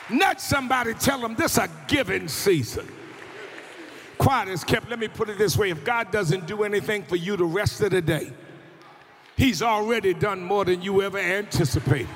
Not 0.10 0.40
somebody 0.40 0.94
tell 0.94 1.20
them 1.20 1.36
this 1.36 1.58
a 1.58 1.70
giving 1.88 2.28
season. 2.28 2.88
Quiet 4.18 4.50
is 4.50 4.64
kept. 4.64 4.90
Let 4.90 5.00
me 5.00 5.08
put 5.08 5.30
it 5.30 5.38
this 5.38 5.58
way 5.58 5.70
if 5.70 5.84
God 5.84 6.12
doesn't 6.12 6.48
do 6.48 6.64
anything 6.64 7.04
for 7.04 7.16
you 7.16 7.38
the 7.38 7.46
rest 7.46 7.82
of 7.82 7.92
the 7.92 8.02
day, 8.02 8.32
He's 9.36 9.62
already 9.62 10.16
done 10.16 10.42
more 10.42 10.66
than 10.66 10.82
you 10.82 11.04
ever 11.04 11.20
anticipated. 11.20 12.08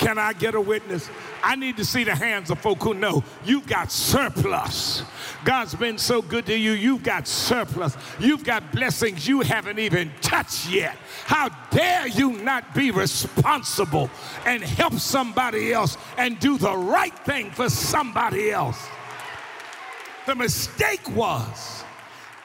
Can 0.00 0.16
I 0.16 0.32
get 0.32 0.54
a 0.54 0.60
witness? 0.60 1.10
I 1.42 1.56
need 1.56 1.76
to 1.76 1.84
see 1.84 2.04
the 2.04 2.14
hands 2.14 2.48
of 2.48 2.58
folk 2.58 2.82
who 2.82 2.94
know 2.94 3.22
you've 3.44 3.66
got 3.66 3.92
surplus. 3.92 5.02
God's 5.44 5.74
been 5.74 5.98
so 5.98 6.22
good 6.22 6.46
to 6.46 6.56
you, 6.56 6.72
you've 6.72 7.02
got 7.02 7.28
surplus. 7.28 7.98
You've 8.18 8.42
got 8.42 8.72
blessings 8.72 9.28
you 9.28 9.42
haven't 9.42 9.78
even 9.78 10.10
touched 10.22 10.70
yet. 10.70 10.96
How 11.26 11.50
dare 11.70 12.08
you 12.08 12.32
not 12.32 12.74
be 12.74 12.90
responsible 12.90 14.08
and 14.46 14.62
help 14.62 14.94
somebody 14.94 15.70
else 15.70 15.98
and 16.16 16.40
do 16.40 16.56
the 16.56 16.74
right 16.74 17.16
thing 17.26 17.50
for 17.50 17.68
somebody 17.68 18.50
else? 18.50 18.82
The 20.24 20.34
mistake 20.34 21.14
was 21.14 21.84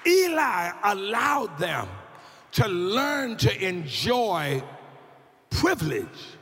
Eli 0.06 0.72
allowed 0.84 1.58
them 1.58 1.88
to 2.52 2.68
learn 2.68 3.38
to 3.38 3.66
enjoy 3.66 4.62
privilege 5.50 6.35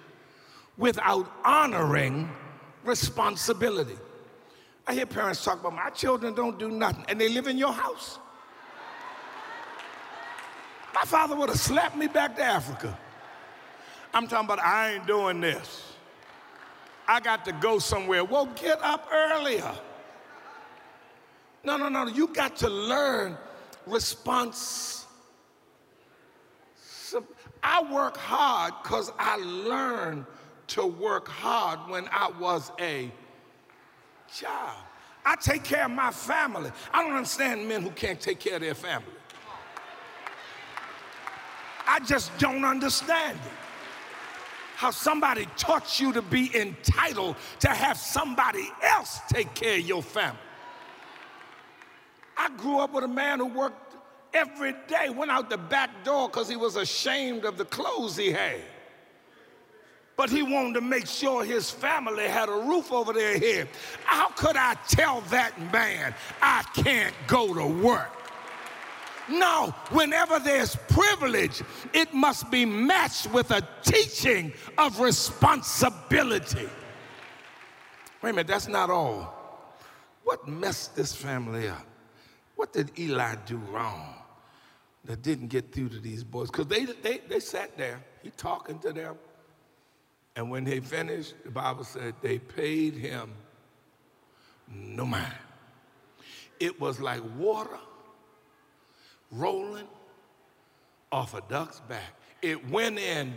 without 0.78 1.32
honoring 1.44 2.30
responsibility. 2.84 3.98
I 4.86 4.94
hear 4.94 5.06
parents 5.06 5.44
talk 5.44 5.60
about 5.60 5.74
my 5.74 5.90
children 5.90 6.34
don't 6.34 6.60
do 6.60 6.70
nothing 6.70 7.06
and 7.08 7.20
they 7.20 7.30
live 7.30 7.48
in 7.48 7.58
your 7.58 7.72
house. 7.72 8.20
My 10.94 11.04
father 11.04 11.36
would 11.36 11.50
have 11.50 11.60
slapped 11.60 11.96
me 11.96 12.08
back 12.08 12.36
to 12.36 12.44
Africa. 12.44 12.98
I'm 14.14 14.28
talking 14.28 14.46
about 14.46 14.60
I 14.60 14.96
ain't 14.96 15.08
doing 15.08 15.42
this. 15.42 15.94
I 17.08 17.20
got 17.20 17.46
to 17.46 17.52
go 17.54 17.80
somewhere. 17.80 18.24
Well, 18.24 18.46
get 18.56 18.82
up 18.84 19.10
earlier. 19.12 19.74
No, 21.64 21.78
no, 21.78 21.90
no. 21.90 22.08
You 22.08 22.28
got 22.28 22.56
to 22.58 22.70
learn 22.70 23.38
response 23.88 25.04
I 27.64 27.82
work 27.92 28.18
hard 28.18 28.74
because 28.84 29.12
I 29.18 29.38
learned 29.38 30.26
to 30.68 30.86
work 30.86 31.28
hard 31.28 31.80
when 31.90 32.08
I 32.12 32.32
was 32.40 32.72
a 32.80 33.12
child. 34.34 34.78
I 35.26 35.36
take 35.36 35.64
care 35.64 35.86
of 35.86 35.92
my 35.92 36.12
family. 36.12 36.72
I 36.94 37.04
don't 37.04 37.14
understand 37.16 37.68
men 37.68 37.82
who 37.82 37.92
can't 37.92 38.20
take 38.20 38.40
care 38.40 38.56
of 38.56 38.62
their 38.62 38.76
family. 38.76 39.08
I 41.88 42.00
just 42.00 42.36
don't 42.38 42.66
understand 42.66 43.38
it. 43.46 43.52
How 44.76 44.92
somebody 44.92 45.48
taught 45.56 46.00
you 46.00 46.12
to 46.14 46.22
be 46.22 46.52
entitled 46.56 47.36
to 47.60 47.70
have 47.70 47.98
somebody 47.98 48.70
else 48.82 49.20
take 49.30 49.54
care 49.54 49.78
of 49.78 49.82
your 49.82 50.02
family. 50.02 50.40
I 52.36 52.50
grew 52.58 52.80
up 52.80 52.94
with 52.94 53.04
a 53.04 53.08
man 53.08 53.40
who 53.40 53.46
worked 53.46 53.96
every 54.34 54.74
day, 54.88 55.10
went 55.10 55.32
out 55.32 55.50
the 55.50 55.58
back 55.58 56.04
door 56.04 56.28
because 56.28 56.50
he 56.50 56.56
was 56.56 56.76
ashamed 56.76 57.46
of 57.46 57.58
the 57.58 57.66
clothes 57.66 58.18
he 58.18 58.32
had. 58.32 58.62
But 60.16 60.30
he 60.30 60.44
wanted 60.44 60.76
to 60.76 60.82
make 60.82 61.08
sure 61.08 61.44
his 61.44 61.72
family 61.72 62.28
had 62.28 62.48
a 62.48 62.54
roof 62.54 62.92
over 62.92 63.14
their 63.14 63.38
head. 63.38 63.68
How 64.06 64.30
could 64.30 64.56
I 64.56 64.76
tell 64.88 65.22
that 65.32 65.60
man 65.72 66.14
I 66.42 66.64
can't 66.76 67.16
go 67.28 67.54
to 67.54 67.66
work? 67.66 68.12
No, 69.30 69.74
whenever 69.90 70.38
there's 70.38 70.76
privilege, 70.76 71.64
it 71.94 72.14
must 72.14 72.52
be 72.52 72.66
matched 72.66 73.32
with 73.32 73.52
a 73.52 73.68
teaching 73.84 74.54
of 74.78 75.00
responsibility. 75.00 76.70
Wait 78.22 78.30
a 78.30 78.34
minute, 78.34 78.48
that's 78.48 78.68
not 78.68 78.90
all. 78.90 79.34
What 80.24 80.48
messed 80.48 80.96
this 80.96 81.16
family 81.16 81.70
up? 81.70 81.86
What 82.56 82.74
did 82.74 82.92
Eli 83.00 83.36
do 83.46 83.58
wrong? 83.58 84.14
that 85.06 85.22
didn't 85.22 85.48
get 85.48 85.72
through 85.72 85.90
to 85.90 86.00
these 86.00 86.24
boys 86.24 86.50
because 86.50 86.68
they, 86.68 86.86
they, 86.86 87.20
they 87.28 87.40
sat 87.40 87.78
there, 87.78 88.02
he 88.22 88.30
talking 88.32 88.80
to 88.80 88.94
them. 88.94 89.16
And 90.36 90.50
when 90.50 90.64
they 90.64 90.80
finished, 90.80 91.36
the 91.44 91.52
Bible 91.52 91.84
said 91.84 92.16
they 92.22 92.40
paid 92.40 92.96
him 92.96 93.32
no 94.68 95.06
mind. 95.06 95.34
It 96.60 96.80
was 96.80 97.00
like 97.00 97.22
water 97.38 97.78
rolling 99.32 99.88
off 101.12 101.34
a 101.34 101.42
duck's 101.48 101.80
back. 101.82 102.16
It 102.42 102.70
went 102.70 102.98
in. 102.98 103.34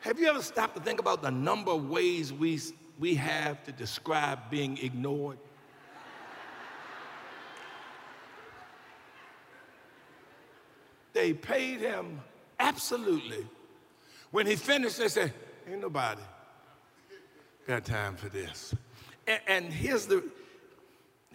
Have 0.00 0.20
you 0.20 0.26
ever 0.26 0.42
stopped 0.42 0.76
to 0.76 0.82
think 0.82 1.00
about 1.00 1.22
the 1.22 1.30
number 1.30 1.70
of 1.70 1.88
ways 1.88 2.32
we, 2.32 2.60
we 2.98 3.14
have 3.14 3.62
to 3.64 3.72
describe 3.72 4.50
being 4.50 4.76
ignored? 4.78 5.38
They 11.14 11.32
paid 11.32 11.80
him 11.80 12.20
absolutely. 12.58 13.46
When 14.34 14.48
he 14.48 14.56
finished, 14.56 14.98
they 14.98 15.06
said, 15.06 15.32
Ain't 15.70 15.80
nobody. 15.80 16.20
got 17.68 17.84
time 17.84 18.16
for 18.16 18.28
this. 18.28 18.74
And, 19.28 19.40
and 19.46 19.72
here's 19.72 20.06
the 20.06 20.24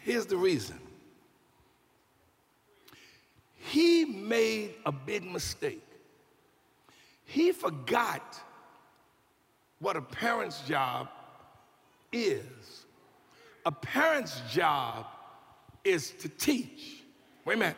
here's 0.01 0.25
the 0.25 0.35
reason. 0.35 0.77
He 3.55 4.03
made 4.03 4.75
a 4.85 4.91
big 4.91 5.23
mistake. 5.23 5.81
He 7.23 7.53
forgot 7.53 8.37
what 9.79 9.95
a 9.95 10.01
parent's 10.01 10.59
job 10.63 11.07
is. 12.11 12.85
A 13.65 13.71
parent's 13.71 14.41
job 14.51 15.05
is 15.85 16.11
to 16.19 16.27
teach. 16.27 17.03
Wait 17.45 17.53
a 17.53 17.57
minute. 17.59 17.77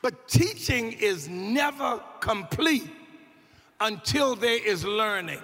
But 0.00 0.26
teaching 0.26 0.92
is 0.92 1.28
never 1.28 2.02
complete 2.20 2.88
until 3.80 4.36
there 4.36 4.64
is 4.64 4.84
learning. 4.84 5.42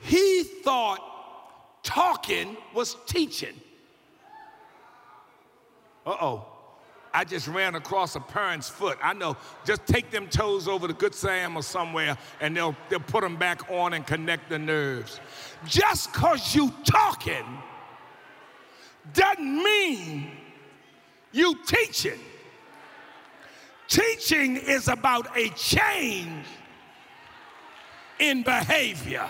He 0.00 0.42
thought 0.42 1.82
talking 1.82 2.56
was 2.74 2.96
teaching. 3.06 3.60
Uh 6.06 6.16
oh. 6.20 6.46
I 7.12 7.24
just 7.24 7.48
ran 7.48 7.74
across 7.74 8.16
a 8.16 8.20
parent's 8.20 8.68
foot. 8.68 8.98
I 9.02 9.12
know, 9.12 9.36
just 9.64 9.86
take 9.86 10.10
them 10.10 10.28
toes 10.28 10.68
over 10.68 10.86
to 10.86 10.94
Good 10.94 11.14
Sam 11.14 11.56
or 11.56 11.62
somewhere 11.62 12.16
and 12.40 12.56
they'll, 12.56 12.76
they'll 12.88 13.00
put 13.00 13.22
them 13.22 13.36
back 13.36 13.70
on 13.70 13.94
and 13.94 14.06
connect 14.06 14.50
the 14.50 14.58
nerves. 14.58 15.20
Just 15.66 16.12
because 16.12 16.54
you 16.54 16.72
talking 16.84 17.44
doesn't 19.14 19.62
mean 19.62 20.30
you 21.32 21.56
teaching. 21.66 22.18
Teaching 23.88 24.56
is 24.56 24.88
about 24.88 25.36
a 25.36 25.48
change 25.50 26.46
in 28.18 28.42
behavior. 28.42 29.28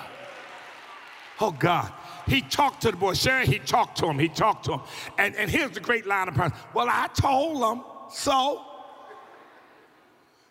Oh 1.40 1.52
God. 1.52 1.92
He 2.26 2.42
talked 2.42 2.82
to 2.82 2.90
the 2.90 2.96
boy. 2.96 3.14
Sherry, 3.14 3.46
he 3.46 3.58
talked 3.58 3.98
to 3.98 4.06
him. 4.06 4.18
He 4.18 4.28
talked 4.28 4.66
to 4.66 4.74
him. 4.74 4.80
And, 5.16 5.34
and 5.36 5.50
here's 5.50 5.70
the 5.70 5.80
great 5.80 6.06
line 6.06 6.28
of 6.28 6.34
prayer. 6.34 6.52
Well, 6.74 6.88
I 6.90 7.08
told 7.14 7.62
him 7.62 7.84
so. 8.10 8.64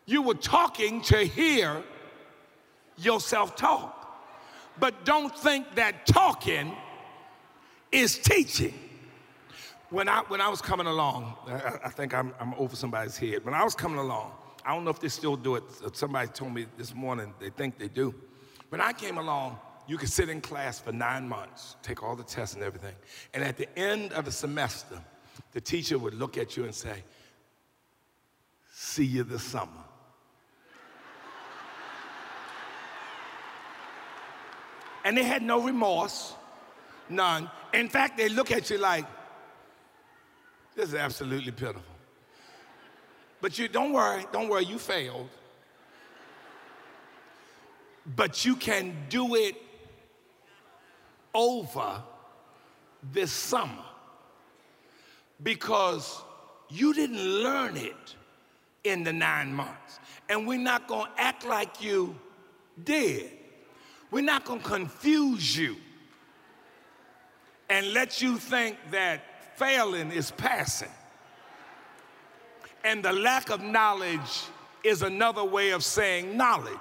You 0.05 0.21
were 0.23 0.35
talking 0.35 1.01
to 1.03 1.17
hear 1.17 1.83
yourself 2.97 3.55
talk. 3.55 3.93
But 4.79 5.05
don't 5.05 5.37
think 5.37 5.75
that 5.75 6.05
talking 6.05 6.75
is 7.91 8.17
teaching. 8.17 8.73
When 9.89 10.09
I, 10.09 10.19
when 10.27 10.41
I 10.41 10.49
was 10.49 10.61
coming 10.61 10.87
along, 10.87 11.35
I, 11.47 11.79
I 11.85 11.89
think 11.89 12.13
I'm, 12.13 12.33
I'm 12.39 12.53
over 12.55 12.75
somebody's 12.75 13.17
head. 13.17 13.45
When 13.45 13.53
I 13.53 13.63
was 13.63 13.73
coming 13.73 13.99
along, 13.99 14.31
I 14.65 14.73
don't 14.73 14.83
know 14.83 14.91
if 14.91 14.99
they 14.99 15.07
still 15.07 15.37
do 15.37 15.55
it. 15.55 15.63
Uh, 15.83 15.89
somebody 15.93 16.27
told 16.27 16.53
me 16.53 16.65
this 16.77 16.93
morning 16.93 17.33
they 17.39 17.49
think 17.49 17.77
they 17.77 17.87
do. 17.87 18.13
When 18.69 18.81
I 18.81 18.91
came 18.91 19.17
along, 19.17 19.57
you 19.87 19.97
could 19.97 20.09
sit 20.09 20.27
in 20.27 20.41
class 20.41 20.79
for 20.79 20.91
nine 20.91 21.29
months, 21.29 21.77
take 21.81 22.03
all 22.03 22.17
the 22.17 22.23
tests 22.23 22.55
and 22.55 22.63
everything. 22.63 22.95
And 23.33 23.43
at 23.43 23.55
the 23.55 23.67
end 23.79 24.11
of 24.11 24.25
the 24.25 24.31
semester, 24.31 24.99
the 25.53 25.61
teacher 25.61 25.97
would 25.97 26.13
look 26.13 26.37
at 26.37 26.57
you 26.57 26.65
and 26.65 26.75
say, 26.75 27.03
See 28.73 29.05
you 29.05 29.23
this 29.23 29.43
summer. 29.43 29.87
and 35.07 35.15
they 35.15 35.23
had 35.23 35.41
no 35.41 35.61
remorse, 35.61 36.33
none. 37.07 37.49
In 37.73 37.87
fact, 37.87 38.17
they 38.17 38.27
look 38.27 38.51
at 38.51 38.69
you 38.69 38.77
like, 38.77 39.05
This 40.77 40.89
is 40.89 40.95
absolutely 40.95 41.51
pitiful. 41.51 41.81
But 43.41 43.57
you 43.57 43.67
don't 43.67 43.93
worry, 43.93 44.25
don't 44.31 44.47
worry, 44.47 44.63
you 44.63 44.77
failed. 44.77 45.27
But 48.15 48.45
you 48.45 48.55
can 48.55 48.95
do 49.09 49.33
it 49.33 49.55
over 51.33 52.03
this 53.11 53.31
summer 53.31 53.85
because 55.41 56.21
you 56.69 56.93
didn't 56.93 57.23
learn 57.23 57.75
it 57.75 58.15
in 58.83 59.03
the 59.03 59.13
nine 59.13 59.51
months. 59.51 59.99
And 60.29 60.47
we're 60.47 60.59
not 60.59 60.87
going 60.87 61.07
to 61.07 61.21
act 61.21 61.43
like 61.43 61.81
you 61.81 62.15
did. 62.83 63.31
We're 64.11 64.23
not 64.23 64.45
going 64.45 64.61
to 64.61 64.65
confuse 64.65 65.57
you 65.57 65.77
and 67.67 67.93
let 67.93 68.21
you 68.21 68.37
think 68.37 68.77
that 68.91 69.23
failing 69.57 70.11
is 70.11 70.31
passing. 70.31 70.91
And 72.83 73.03
the 73.03 73.11
lack 73.11 73.49
of 73.49 73.61
knowledge 73.61 74.45
is 74.83 75.01
another 75.01 75.43
way 75.43 75.71
of 75.71 75.83
saying 75.83 76.37
knowledge. 76.37 76.77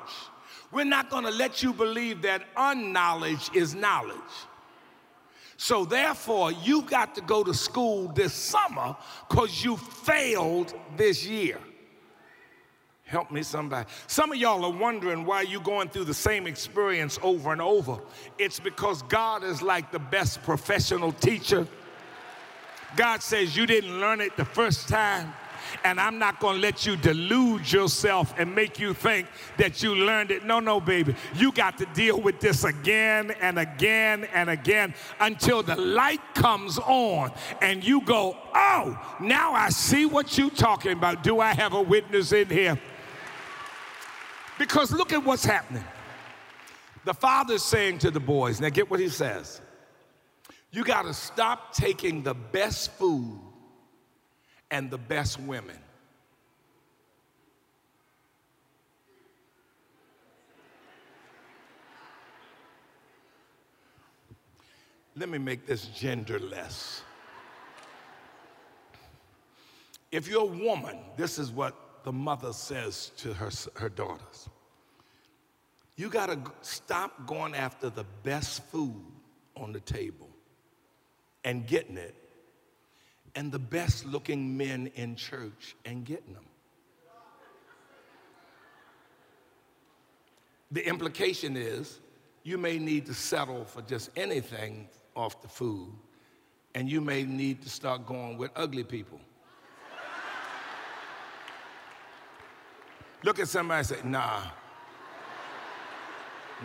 We're 0.71 0.85
not 0.85 1.11
going 1.11 1.25
to 1.25 1.31
let 1.31 1.63
you 1.63 1.73
believe 1.73 2.23
that 2.23 2.43
unknowledge 2.57 3.51
is 3.55 3.75
knowledge. 3.75 4.17
So, 5.57 5.87
therefore, 5.87 6.53
you 6.53 6.83
got 6.83 7.15
to 7.15 7.23
go 7.23 7.43
to 7.43 7.55
school 7.55 8.09
this 8.09 8.35
summer 8.35 8.95
because 9.29 9.65
you 9.65 9.79
failed 9.79 10.75
this 10.97 11.27
year. 11.27 11.59
Help 13.05 13.31
me, 13.31 13.43
somebody. 13.43 13.89
Some 14.07 14.33
of 14.33 14.37
y'all 14.37 14.65
are 14.65 14.79
wondering 14.79 15.25
why 15.25 15.43
you're 15.43 15.63
going 15.63 15.89
through 15.89 16.05
the 16.05 16.15
same 16.15 16.47
experience 16.47 17.19
over 17.23 17.53
and 17.53 17.63
over. 17.63 17.99
It's 18.37 18.61
because 18.61 19.01
God 19.03 19.45
is 19.45 19.63
like 19.63 19.93
the 19.93 19.99
best 19.99 20.43
professional 20.43 21.13
teacher. 21.13 21.67
God 22.97 23.23
says 23.23 23.57
you 23.57 23.67
didn't 23.67 24.01
learn 24.01 24.21
it 24.21 24.37
the 24.37 24.45
first 24.45 24.89
time 24.89 25.33
and 25.85 26.01
I'm 26.01 26.19
not 26.19 26.41
going 26.41 26.57
to 26.57 26.61
let 26.61 26.87
you 26.87 26.97
delude 26.97 27.71
yourself 27.71 28.35
and 28.39 28.55
make 28.55 28.79
you 28.79 28.95
think 28.95 29.29
that 29.57 29.83
you 29.83 29.95
learned 29.95 30.31
it. 30.31 30.45
No, 30.45 30.61
no, 30.61 30.81
baby. 30.81 31.15
You 31.35 31.53
got 31.53 31.79
to 31.79 31.87
deal 31.87 32.21
with 32.21 32.41
this 32.41 32.65
again 32.65 33.33
and 33.41 33.59
again 33.59 34.25
and 34.33 34.51
again 34.51 34.95
until 35.21 35.63
the 35.63 35.77
light 35.77 36.21
comes 36.35 36.79
on 36.79 37.33
and 37.61 37.85
you 37.85 38.01
go, 38.03 38.37
oh, 38.55 39.17
now 39.21 39.53
I 39.53 39.69
see 39.71 40.07
what 40.07 40.37
you're 40.37 40.51
talking 40.51 40.93
about. 40.93 41.23
Do 41.23 41.41
I 41.41 41.55
have 41.55 41.73
a 41.73 41.83
witness 41.83 42.33
in 42.33 42.49
here? 42.49 42.81
Because 44.59 44.91
look 44.91 45.13
at 45.13 45.25
what's 45.25 45.45
happening. 45.45 45.85
The 47.05 47.15
father's 47.15 47.63
saying 47.63 47.99
to 47.99 48.11
the 48.11 48.21
boys, 48.21 48.61
now 48.61 48.71
get 48.71 48.91
what 48.91 48.99
he 48.99 49.09
says. 49.09 49.61
You 50.77 50.85
got 50.85 51.07
to 51.07 51.15
stop 51.15 51.73
taking 51.73 52.23
the 52.23 52.35
best 52.35 52.93
food 52.99 53.41
and 54.71 54.91
the 54.91 54.99
best 54.99 55.41
women. 55.41 55.79
Let 65.17 65.31
me 65.31 65.39
make 65.39 65.65
this 65.65 65.87
genderless. 65.87 67.01
If 70.13 70.29
you're 70.29 70.43
a 70.43 70.45
woman, 70.45 70.99
this 71.17 71.39
is 71.39 71.51
what 71.51 72.05
the 72.05 72.13
mother 72.13 72.53
says 72.53 73.13
to 73.17 73.33
her, 73.33 73.49
her 73.77 73.89
daughters. 73.89 74.51
You 75.97 76.11
got 76.11 76.27
to 76.27 76.39
stop 76.61 77.27
going 77.27 77.55
after 77.55 77.89
the 77.89 78.05
best 78.23 78.63
food 78.65 79.03
on 79.57 79.73
the 79.73 79.81
table 79.81 80.26
and 81.47 81.67
getting 81.67 81.97
it 81.97 82.15
and 83.37 83.53
the 83.53 83.59
best 83.59 84.05
looking 84.05 84.57
men 84.57 84.91
in 84.97 85.15
church 85.15 85.77
and 85.85 86.05
getting 86.05 86.35
them. 86.35 86.45
The 90.73 90.87
implication 90.87 91.57
is 91.57 92.01
you 92.43 92.59
may 92.59 92.79
need 92.79 93.07
to 93.07 93.15
settle 93.15 93.65
for 93.65 93.83
just 93.83 94.11
anything 94.17 94.89
off 95.15 95.41
the 95.41 95.49
food, 95.49 95.93
and 96.75 96.91
you 96.91 97.01
may 97.01 97.23
need 97.23 97.63
to 97.63 97.71
start 97.71 98.05
going 98.05 98.37
with 98.37 98.51
ugly 98.57 98.85
people. 98.85 99.21
Look 103.23 103.39
at 103.39 103.49
somebody 103.49 103.79
and 103.79 103.87
say, 103.87 103.97
nah, 104.05 104.43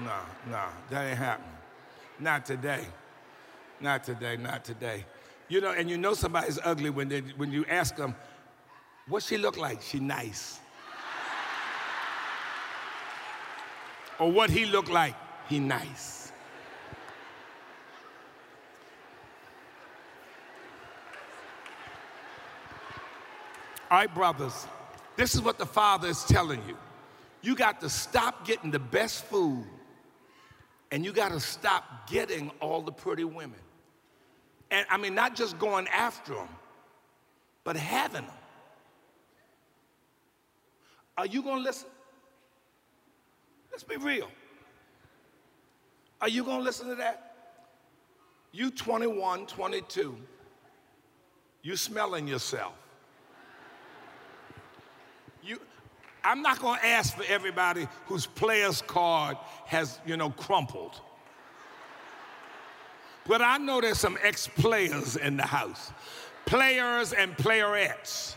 nah, 0.04 0.22
nah, 0.50 0.70
that 0.90 1.10
ain't 1.10 1.18
happening. 1.18 1.50
Not 2.20 2.46
today. 2.46 2.86
Not 3.82 4.04
today, 4.04 4.38
not 4.38 4.64
today. 4.64 5.06
You 5.50 5.60
know, 5.60 5.72
and 5.72 5.90
you 5.90 5.98
know 5.98 6.14
somebody's 6.14 6.60
ugly 6.64 6.90
when, 6.90 7.10
they, 7.10 7.22
when 7.36 7.52
you 7.52 7.66
ask 7.68 7.96
them, 7.96 8.16
what 9.08 9.24
she 9.24 9.38
look 9.38 9.58
like? 9.58 9.82
She 9.82 10.00
nice. 10.00 10.60
or 14.20 14.32
what 14.32 14.50
he 14.50 14.66
look 14.66 14.90
like? 14.90 15.16
He 15.50 15.60
nice. 15.60 16.32
All 23.90 23.98
right, 23.98 24.14
brothers, 24.14 24.68
this 25.18 25.36
is 25.36 25.42
what 25.42 25.58
the 25.58 25.66
Father 25.66 26.08
is 26.08 26.24
telling 26.24 26.62
you. 26.66 26.78
You 27.42 27.56
got 27.56 27.82
to 27.82 27.90
stop 27.90 28.46
getting 28.46 28.72
the 28.72 28.80
best 28.80 29.26
food 29.26 29.66
and 30.92 31.04
you 31.04 31.12
got 31.12 31.32
to 31.32 31.40
stop 31.40 32.08
getting 32.08 32.52
all 32.60 32.82
the 32.82 32.92
pretty 32.92 33.24
women. 33.24 33.60
And 34.72 34.86
I 34.90 34.98
mean, 34.98 35.14
not 35.14 35.36
just 35.36 35.60
going 35.60 35.88
after 35.90 36.34
them, 36.34 36.48
but 37.64 37.76
having 37.76 38.26
them. 38.26 38.36
Are 41.18 41.26
you 41.26 41.44
going 41.44 41.58
to 41.58 41.64
listen? 41.64 41.90
Let's 43.70 43.84
be 43.84 43.98
real. 43.98 44.30
Are 46.22 46.30
you 46.30 46.44
going 46.44 46.60
to 46.60 46.64
listen 46.64 46.88
to 46.88 46.96
that? 46.96 47.36
You 48.54 48.72
21, 48.72 49.46
22, 49.46 50.18
you 51.62 51.76
smelling 51.76 52.28
yourself. 52.28 52.74
You, 55.44 55.60
I'm 56.24 56.42
not 56.42 56.60
going 56.60 56.80
to 56.80 56.86
ask 56.86 57.16
for 57.16 57.24
everybody 57.28 57.88
whose 58.06 58.26
player's 58.26 58.82
card 58.82 59.38
has, 59.66 60.00
you 60.06 60.18
know, 60.18 60.30
crumpled. 60.32 61.02
But 63.28 63.42
I 63.42 63.58
know 63.58 63.82
there's 63.82 64.00
some 64.00 64.18
ex-players 64.22 65.16
in 65.16 65.38
the 65.38 65.46
house. 65.46 65.92
Players 66.46 67.14
and 67.14 67.36
playerettes. 67.38 68.36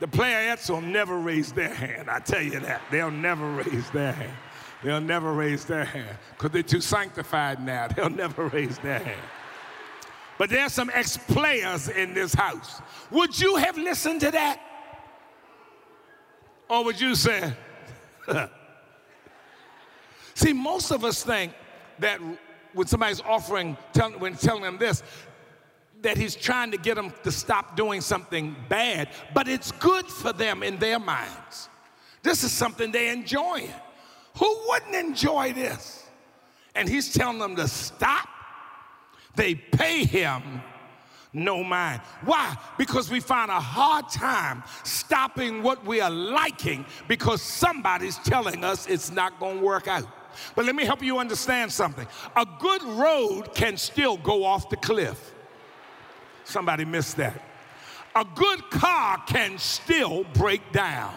The 0.00 0.06
playerettes 0.06 0.68
will 0.68 0.80
never 0.80 1.18
raise 1.18 1.52
their 1.52 1.72
hand. 1.72 2.10
I 2.10 2.18
tell 2.18 2.42
you 2.42 2.60
that. 2.60 2.82
They'll 2.90 3.10
never 3.10 3.48
raise 3.50 3.90
their 3.90 4.12
hand. 4.12 4.36
They'll 4.82 5.00
never 5.00 5.32
raise 5.32 5.64
their 5.64 5.84
hand 5.84 6.18
because 6.36 6.50
they're 6.50 6.62
too 6.62 6.80
sanctified 6.80 7.64
now. 7.64 7.86
They'll 7.96 8.10
never 8.10 8.48
raise 8.48 8.78
their 8.78 8.98
hand. 8.98 9.20
But 10.38 10.50
there's 10.50 10.72
some 10.72 10.90
ex 10.92 11.16
players 11.16 11.88
in 11.88 12.14
this 12.14 12.34
house. 12.34 12.82
Would 13.12 13.38
you 13.38 13.56
have 13.56 13.78
listened 13.78 14.20
to 14.22 14.32
that? 14.32 14.60
Or 16.68 16.84
would 16.84 17.00
you 17.00 17.14
say, 17.14 17.52
See, 20.34 20.52
most 20.52 20.90
of 20.90 21.04
us 21.04 21.22
think 21.22 21.52
that 21.98 22.20
when 22.74 22.86
somebody's 22.86 23.20
offering, 23.20 23.76
tell, 23.92 24.10
when 24.12 24.34
telling 24.36 24.62
them 24.62 24.78
this, 24.78 25.02
that 26.02 26.16
he's 26.16 26.34
trying 26.34 26.70
to 26.72 26.76
get 26.76 26.96
them 26.96 27.12
to 27.22 27.30
stop 27.30 27.76
doing 27.76 28.00
something 28.00 28.56
bad, 28.68 29.08
but 29.34 29.48
it's 29.48 29.70
good 29.72 30.06
for 30.06 30.32
them 30.32 30.62
in 30.62 30.76
their 30.78 30.98
minds. 30.98 31.68
This 32.22 32.44
is 32.44 32.52
something 32.52 32.92
they're 32.92 33.12
enjoying. 33.12 33.70
Who 34.38 34.60
wouldn't 34.68 34.94
enjoy 34.94 35.52
this? 35.52 36.04
And 36.74 36.88
he's 36.88 37.12
telling 37.12 37.38
them 37.38 37.56
to 37.56 37.68
stop. 37.68 38.28
They 39.34 39.54
pay 39.54 40.04
him 40.04 40.62
no 41.32 41.64
mind. 41.64 42.00
Why? 42.24 42.56
Because 42.76 43.10
we 43.10 43.20
find 43.20 43.50
a 43.50 43.60
hard 43.60 44.08
time 44.10 44.62
stopping 44.84 45.62
what 45.62 45.84
we 45.84 46.00
are 46.00 46.10
liking 46.10 46.84
because 47.08 47.40
somebody's 47.40 48.18
telling 48.18 48.64
us 48.64 48.86
it's 48.86 49.10
not 49.10 49.38
going 49.40 49.58
to 49.58 49.64
work 49.64 49.88
out. 49.88 50.06
But 50.54 50.64
let 50.64 50.74
me 50.74 50.84
help 50.84 51.02
you 51.02 51.18
understand 51.18 51.72
something. 51.72 52.06
A 52.36 52.46
good 52.58 52.82
road 52.82 53.54
can 53.54 53.76
still 53.76 54.16
go 54.16 54.44
off 54.44 54.68
the 54.68 54.76
cliff. 54.76 55.32
Somebody 56.44 56.84
missed 56.84 57.16
that. 57.16 57.40
A 58.14 58.26
good 58.34 58.70
car 58.70 59.22
can 59.26 59.58
still 59.58 60.24
break 60.34 60.72
down. 60.72 61.14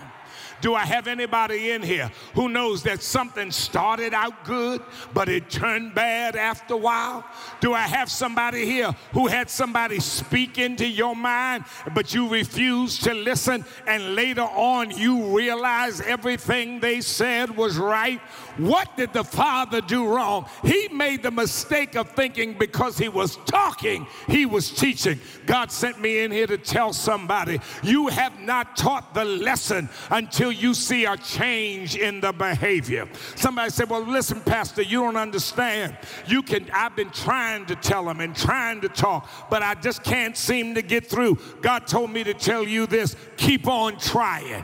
Do 0.62 0.74
I 0.74 0.86
have 0.86 1.08
anybody 1.08 1.72
in 1.72 1.84
here 1.84 2.10
who 2.34 2.50
knows 2.50 2.82
that 2.84 3.04
something 3.04 3.52
started 3.52 4.14
out 4.14 4.46
good, 4.46 4.82
but 5.14 5.30
it 5.30 5.50
turned 5.50 5.94
bad 5.94 6.36
after 6.36 6.76
a 6.76 6.78
while? 6.78 7.26
Do 7.60 7.74
I 7.74 7.82
have 7.82 8.10
somebody 8.10 8.66
here 8.66 8.96
who 9.12 9.28
had 9.28 9.50
somebody 9.50 10.00
speak 10.00 10.58
into 10.58 10.88
your 10.88 11.16
mind, 11.16 11.66
but 11.94 12.14
you 12.14 12.30
refused 12.30 13.04
to 13.04 13.14
listen, 13.14 13.66
and 13.86 14.16
later 14.16 14.42
on 14.42 14.92
you 14.92 15.38
realize 15.38 16.02
everything 16.02 16.80
they 16.80 17.02
said 17.02 17.56
was 17.56 17.78
right? 17.78 18.22
What 18.58 18.96
did 18.96 19.14
the 19.14 19.24
father 19.24 19.82
do 19.82 20.08
wrong? 20.08 20.48
He 20.64 20.88
made 20.90 21.24
the 21.24 21.32
mistake 21.32 21.96
of 21.96 22.12
thinking 22.12 22.58
because 22.58 22.98
he 22.98 23.10
was 23.10 23.38
talking, 23.46 24.08
he 24.28 24.46
was 24.46 24.72
teaching. 24.72 25.20
God 25.46 25.72
sent 25.72 26.00
me 26.00 26.24
in 26.24 26.32
here 26.32 26.48
to 26.48 26.58
tell 26.58 26.94
somebody 26.94 27.60
you 27.84 28.08
have 28.08 28.40
not 28.40 28.78
taught 28.78 29.14
the 29.14 29.26
lesson 29.26 29.90
until 30.10 30.52
you 30.52 30.74
see 30.74 31.06
a 31.06 31.18
change 31.18 31.96
in 31.96 32.22
the 32.22 32.32
behavior. 32.32 33.08
Somebody 33.36 33.70
said, 33.70 33.90
Well, 33.90 34.02
listen, 34.02 34.42
Pastor, 34.42 34.82
you 34.82 35.02
don't 35.02 35.18
understand. 35.18 35.98
You 36.28 36.42
can, 36.42 36.70
I've 36.74 36.96
been 36.96 37.12
trying 37.12 37.66
to 37.68 37.76
tell 37.76 38.06
them 38.06 38.22
and 38.22 38.36
trying 38.36 38.82
to 38.82 38.90
talk, 38.90 39.30
but 39.50 39.62
I 39.62 39.76
just 39.76 40.04
can't 40.04 40.38
seem 40.38 40.76
to 40.76 40.82
get 40.82 41.08
through. 41.08 41.40
God 41.62 41.88
told 41.88 42.12
me 42.12 42.24
to 42.24 42.34
tell 42.34 42.64
you 42.64 42.88
this 42.88 43.16
keep 43.38 43.68
on 43.68 43.98
trying. 43.98 44.64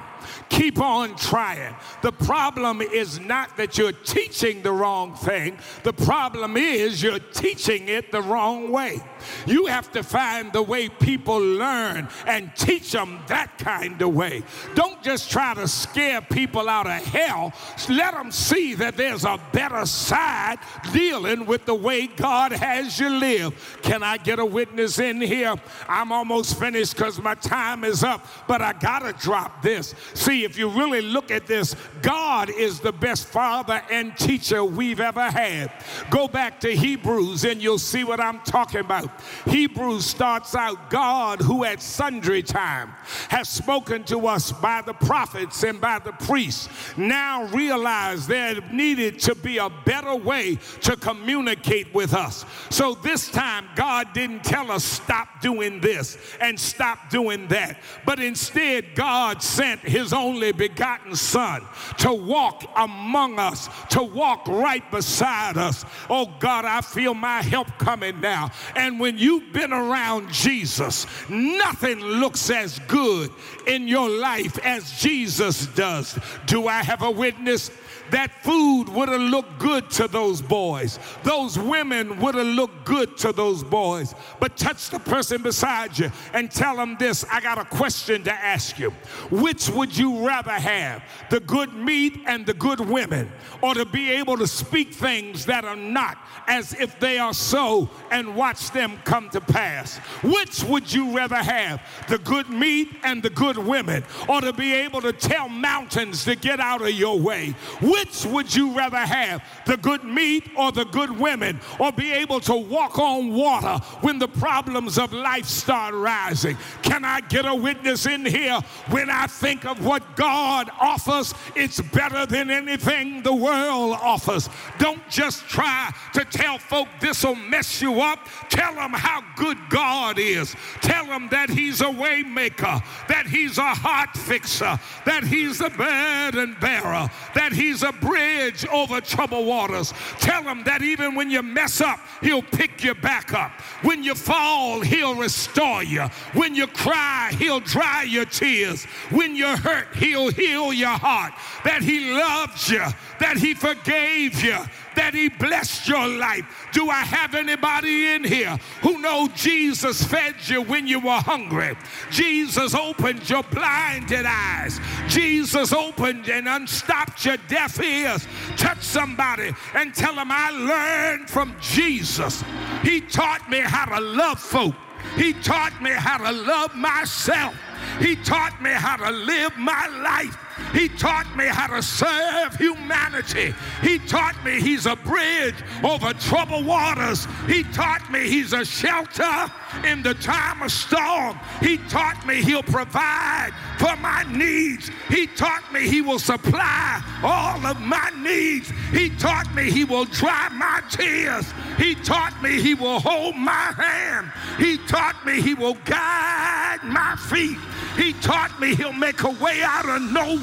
Keep 0.50 0.80
on 0.80 1.16
trying. 1.16 1.76
The 2.02 2.12
problem 2.12 2.82
is 2.82 3.20
not 3.20 3.58
that 3.58 3.78
you're 3.78 3.92
teaching 3.92 4.62
the 4.62 4.72
wrong 4.72 5.16
thing, 5.16 5.58
the 5.84 5.94
problem 5.94 6.58
is 6.58 7.02
you're 7.02 7.20
teaching 7.20 7.88
it 7.88 8.12
the 8.12 8.22
wrong 8.22 8.72
way. 8.72 9.02
You 9.46 9.66
have 9.68 9.92
to 9.94 10.04
find 10.04 10.52
the 10.52 10.62
way 10.62 10.90
people 10.90 11.40
learn 11.40 12.08
and 12.26 12.52
teach 12.56 12.92
them 12.92 13.20
that 13.28 13.58
kind 13.58 14.02
of 14.02 14.14
way. 14.14 14.44
Don't 14.76 15.02
just 15.04 15.32
try 15.32 15.54
to 15.54 15.68
scare 15.68 16.22
people 16.22 16.70
out 16.70 16.88
of 16.88 17.04
hell. 17.06 17.54
Let 17.90 18.14
them 18.14 18.32
see 18.32 18.74
that 18.76 18.98
there's 18.98 19.26
a 19.26 19.40
better 19.52 19.86
side 19.86 20.60
dealing 20.94 21.46
with 21.46 21.66
the 21.66 21.76
way 21.76 22.08
God 22.08 22.52
has 22.52 23.00
you 23.00 23.10
live. 23.10 23.80
Can 23.82 24.04
I 24.04 24.18
get 24.18 24.40
a 24.40 24.46
witness 24.46 25.00
in 25.00 25.22
here? 25.22 25.56
I'm 25.88 26.12
almost 26.12 26.60
finished 26.60 26.96
because 26.96 27.22
my 27.22 27.36
time 27.36 27.84
is 27.84 28.04
up, 28.04 28.26
but 28.48 28.62
I 28.62 28.74
got 28.74 29.00
to 29.00 29.14
drop 29.14 29.62
this. 29.62 29.94
See, 30.14 30.44
if 30.44 30.58
you 30.58 30.70
really 30.70 31.02
look 31.02 31.32
at 31.32 31.48
this, 31.48 31.76
God 32.02 32.50
is 32.50 32.80
the 32.80 32.92
best 32.92 33.28
father 33.28 33.82
and 33.92 34.16
teacher 34.18 34.64
we've 34.64 35.00
ever 35.00 35.30
had. 35.30 35.72
Go 36.10 36.28
back 36.28 36.60
to 36.62 36.76
Hebrews 36.76 37.44
and 37.44 37.62
you'll 37.62 37.80
see 37.80 38.04
what 38.04 38.20
I'm 38.20 38.40
talking 38.42 38.82
about. 38.82 39.11
Hebrews 39.46 40.06
starts 40.06 40.56
out 40.56 40.90
God, 40.90 41.42
who 41.42 41.64
at 41.64 41.82
sundry 41.82 42.44
time 42.44 42.94
has 43.30 43.50
spoken 43.50 44.04
to 44.06 44.28
us 44.28 44.52
by 44.52 44.82
the 44.82 44.94
prophets 44.94 45.64
and 45.64 45.82
by 45.82 46.00
the 46.00 46.12
priests, 46.14 46.70
now 46.98 47.46
realize 47.46 48.28
there 48.28 48.60
needed 48.72 49.20
to 49.20 49.36
be 49.36 49.58
a 49.58 49.70
better 49.86 50.16
way 50.16 50.58
to 50.82 50.96
communicate 50.96 51.94
with 51.94 52.14
us. 52.14 52.46
So 52.70 52.94
this 52.96 53.30
time, 53.30 53.66
God 53.76 54.14
didn't 54.14 54.44
tell 54.44 54.72
us 54.72 54.84
stop 54.84 55.42
doing 55.42 55.82
this 55.82 56.18
and 56.40 56.60
stop 56.60 57.10
doing 57.10 57.48
that, 57.48 57.78
but 58.06 58.20
instead, 58.20 58.96
God 58.96 59.42
sent 59.42 59.82
his 59.82 60.14
only 60.14 60.52
begotten 60.52 61.16
Son 61.16 61.64
to 61.98 62.14
walk 62.14 62.64
among 62.76 63.40
us, 63.40 63.70
to 63.90 64.04
walk 64.04 64.48
right 64.48 64.90
beside 64.92 65.58
us. 65.58 65.86
Oh 66.10 66.32
God, 66.40 66.66
I 66.66 66.82
feel 66.82 67.14
my 67.14 67.42
help 67.42 67.68
coming 67.78 68.22
now. 68.22 68.52
And 68.76 69.00
when 69.02 69.18
you've 69.18 69.52
been 69.52 69.74
around 69.74 70.32
Jesus, 70.32 71.08
nothing 71.28 72.00
looks 72.00 72.52
as 72.52 72.78
good 72.88 73.32
in 73.66 73.88
your 73.88 74.08
life 74.08 74.60
as 74.60 74.92
Jesus 75.00 75.66
does. 75.66 76.20
Do 76.46 76.68
I 76.68 76.84
have 76.84 77.02
a 77.02 77.10
witness? 77.10 77.72
That 78.12 78.44
food 78.44 78.86
would 78.90 79.10
have 79.10 79.22
looked 79.22 79.58
good 79.60 79.90
to 79.92 80.08
those 80.08 80.42
boys. 80.42 81.00
Those 81.24 81.58
women 81.58 82.20
would 82.20 82.36
have 82.36 82.46
looked 82.46 82.86
good 82.86 83.18
to 83.20 83.32
those 83.32 83.64
boys. 83.64 84.14
But 84.40 84.58
touch 84.58 84.90
the 84.90 85.00
person 85.00 85.42
beside 85.42 85.98
you 85.98 86.12
and 86.34 86.52
tell 86.52 86.76
them 86.76 86.98
this 87.00 87.26
I 87.32 87.42
got 87.42 87.58
a 87.58 87.66
question 87.66 88.24
to 88.26 88.34
ask 88.34 88.78
you. 88.78 88.92
Which 89.30 89.70
would 89.70 89.98
you 89.98 90.28
rather 90.28 90.52
have, 90.52 91.04
the 91.30 91.40
good 91.40 91.74
meat 91.74 92.20
and 92.28 92.46
the 92.46 92.54
good 92.54 92.80
women, 92.80 93.32
or 93.62 93.74
to 93.74 93.86
be 93.86 94.12
able 94.12 94.38
to 94.38 94.48
speak 94.48 94.94
things 94.94 95.46
that 95.46 95.64
are 95.64 95.76
not 95.76 96.18
as 96.48 96.74
if 96.74 97.00
they 97.00 97.18
are 97.18 97.34
so 97.34 97.90
and 98.12 98.36
watch 98.36 98.72
them 98.72 98.98
come 99.06 99.30
to 99.30 99.42
pass? 99.42 99.98
Which 100.24 100.64
would 100.64 100.92
you 100.92 101.16
rather 101.16 101.38
have, 101.38 101.82
the 102.10 102.18
good 102.18 102.50
meat 102.50 102.90
and 103.04 103.24
the 103.24 103.30
good 103.30 103.58
women, 103.58 104.04
or 104.28 104.42
to 104.42 104.52
be 104.52 104.74
able 104.74 105.02
to 105.02 105.14
tell 105.14 105.48
mountains 105.48 106.26
to 106.26 106.36
get 106.36 106.60
out 106.60 106.82
of 106.82 106.92
your 106.92 107.18
way? 107.18 107.56
Which 107.82 108.01
which 108.02 108.26
would 108.26 108.56
you 108.56 108.72
rather 108.76 108.98
have, 108.98 109.44
the 109.66 109.78
good 109.78 110.04
meat 110.04 110.50
or 110.58 110.72
the 110.72 110.86
good 110.86 111.12
women, 111.12 111.60
or 111.80 111.92
be 111.92 112.12
able 112.12 112.40
to 112.40 112.56
walk 112.56 112.98
on 112.98 113.32
water 113.34 113.84
when 114.02 114.18
the 114.18 114.28
problems 114.28 114.98
of 114.98 115.14
life 115.14 115.46
start 115.46 115.94
rising? 115.94 116.58
Can 116.82 117.06
I 117.06 117.22
get 117.22 117.46
a 117.46 117.54
witness 117.54 118.06
in 118.08 118.26
here? 118.26 118.60
When 118.90 119.10
I 119.10 119.28
think 119.28 119.66
of 119.66 119.86
what 119.86 120.16
God 120.16 120.70
offers, 120.80 121.34
it's 121.56 121.80
better 121.80 122.26
than 122.26 122.50
anything 122.50 123.22
the 123.22 123.36
world 123.36 123.98
offers. 124.02 124.50
Don't 124.80 125.08
just 125.10 125.48
try 125.48 125.94
to 126.14 126.26
tell 126.26 126.58
folk 126.58 126.88
this 127.00 127.24
will 127.24 127.36
mess 127.36 127.82
you 127.82 128.02
up. 128.02 128.28
Tell 128.50 128.74
them 128.76 128.94
how 128.94 129.24
good 129.36 129.58
God 129.70 130.18
is. 130.18 130.56
Tell 130.82 131.06
them 131.06 131.28
that 131.30 131.50
He's 131.50 131.82
a 131.82 131.86
waymaker, 131.86 132.84
that 133.08 133.28
He's 133.28 133.58
a 133.58 133.76
heart 133.76 134.18
fixer, 134.18 134.80
that 135.06 135.24
He's 135.24 135.62
a 135.62 135.70
burden 135.70 136.58
bearer, 136.60 137.10
that 137.36 137.54
He's 137.54 137.84
a 137.84 137.91
bridge 137.92 138.66
over 138.68 139.02
troubled 139.02 139.48
waters. 139.48 139.94
Tell 140.20 140.44
him 140.44 140.64
that 140.64 140.82
even 140.82 141.16
when 141.16 141.30
you 141.30 141.42
mess 141.42 141.82
up, 141.82 142.00
he'll 142.22 142.42
pick 142.42 142.84
you 142.84 142.94
back 142.96 143.34
up. 143.34 143.52
When 143.84 144.04
you 144.04 144.16
fall, 144.16 144.82
he'll 144.82 145.16
restore 145.16 145.84
you. 145.84 146.04
When 146.34 146.56
you 146.56 146.68
cry, 146.68 147.32
he'll 147.38 147.60
dry 147.60 148.04
your 148.04 148.26
tears. 148.26 148.86
When 149.10 149.36
you're 149.36 149.58
hurt, 149.58 149.96
he'll 149.96 150.32
heal 150.32 150.74
your 150.74 150.90
heart. 150.90 151.34
That 151.64 151.82
he 151.82 152.12
loves 152.12 152.70
you, 152.70 152.84
that 153.20 153.38
he 153.38 153.54
forgave 153.54 154.44
you, 154.44 154.58
that 154.96 155.14
he 155.14 155.30
blessed 155.30 155.88
your 155.88 156.08
life. 156.08 156.70
Do 156.74 156.90
I 156.90 157.02
have 157.02 157.36
anybody 157.36 158.14
in 158.14 158.24
here 158.24 158.58
who 158.82 159.02
know 159.02 159.28
Jesus 159.36 160.04
fed 160.04 160.36
you 160.46 160.62
when 160.62 160.88
you 160.88 161.00
were 161.00 161.12
hungry? 161.12 161.76
Jesus 162.10 162.76
opened 162.76 163.30
your 163.30 163.44
blinded 163.44 164.26
eyes. 164.26 164.80
Jesus 165.08 165.74
opened 165.74 166.30
and 166.30 166.48
unstopped 166.48 167.26
your 167.26 167.38
deaf 167.48 167.82
ears. 167.82 168.28
Touch 168.58 168.82
somebody 168.82 169.54
and 169.74 169.94
tell 169.94 170.16
them 170.16 170.32
I 170.32 170.50
learned 170.52 171.30
from 171.30 171.56
Jesus. 171.62 172.44
He 172.84 173.02
taught 173.02 173.50
me 173.50 173.60
how 173.60 173.86
to 173.86 174.00
love 174.00 174.40
folk. 174.40 174.76
He 175.16 175.34
taught 175.34 175.82
me 175.82 175.92
how 175.92 176.18
to 176.18 176.32
love 176.32 176.76
myself. 176.76 177.56
He 178.00 178.16
taught 178.16 178.62
me 178.62 178.70
how 178.70 178.98
to 178.98 179.10
live 179.10 179.58
my 179.58 179.88
life. 179.88 180.38
He 180.74 180.88
taught 180.88 181.36
me 181.36 181.46
how 181.46 181.68
to 181.68 181.82
serve 181.82 182.56
humanity. 182.56 183.54
He 183.82 184.00
taught 184.00 184.36
me 184.46 184.62
he's 184.62 184.86
a 184.86 184.96
bridge 184.96 185.56
over 185.84 186.14
troubled 186.14 186.66
waters. 186.66 187.28
He 187.48 187.64
taught 187.64 188.10
me 188.12 188.30
he's 188.30 188.54
a 188.54 188.64
shelter 188.64 189.52
in 189.86 190.02
the 190.04 190.14
time 190.16 190.62
of 190.62 190.72
storm. 190.72 191.40
He 191.62 191.78
taught 191.90 192.26
me 192.26 192.42
he'll 192.42 192.64
provide 192.64 193.52
for 193.78 193.96
my 193.98 194.24
needs. 194.32 194.90
He 195.10 195.28
taught 195.28 195.72
me 195.74 195.88
he 195.88 196.02
will 196.02 196.20
supply 196.20 197.02
all 197.24 197.66
of 197.66 197.80
my 197.82 198.12
needs. 198.18 198.72
He 198.92 199.10
taught 199.10 199.54
me 199.56 199.72
he 199.72 199.84
will 199.84 200.06
dry 200.06 200.50
my 200.50 200.82
tears. 200.90 201.52
He 201.78 201.96
taught 201.96 202.42
me 202.42 202.62
he 202.62 202.76
will 202.76 203.00
hold 203.00 203.36
my 203.36 203.74
hand. 203.78 204.32
He 204.58 204.78
taught 204.88 205.26
me 205.26 205.42
he 205.42 205.54
will 205.54 205.76
guide 205.86 206.80
my 206.84 207.16
feet. 207.30 207.58
He 207.96 208.14
taught 208.14 208.60
me 208.60 208.76
he'll 208.76 208.94
make 208.94 209.24
a 209.24 209.30
way 209.30 209.62
out 209.64 209.88
of 209.88 210.02
no 210.02 210.36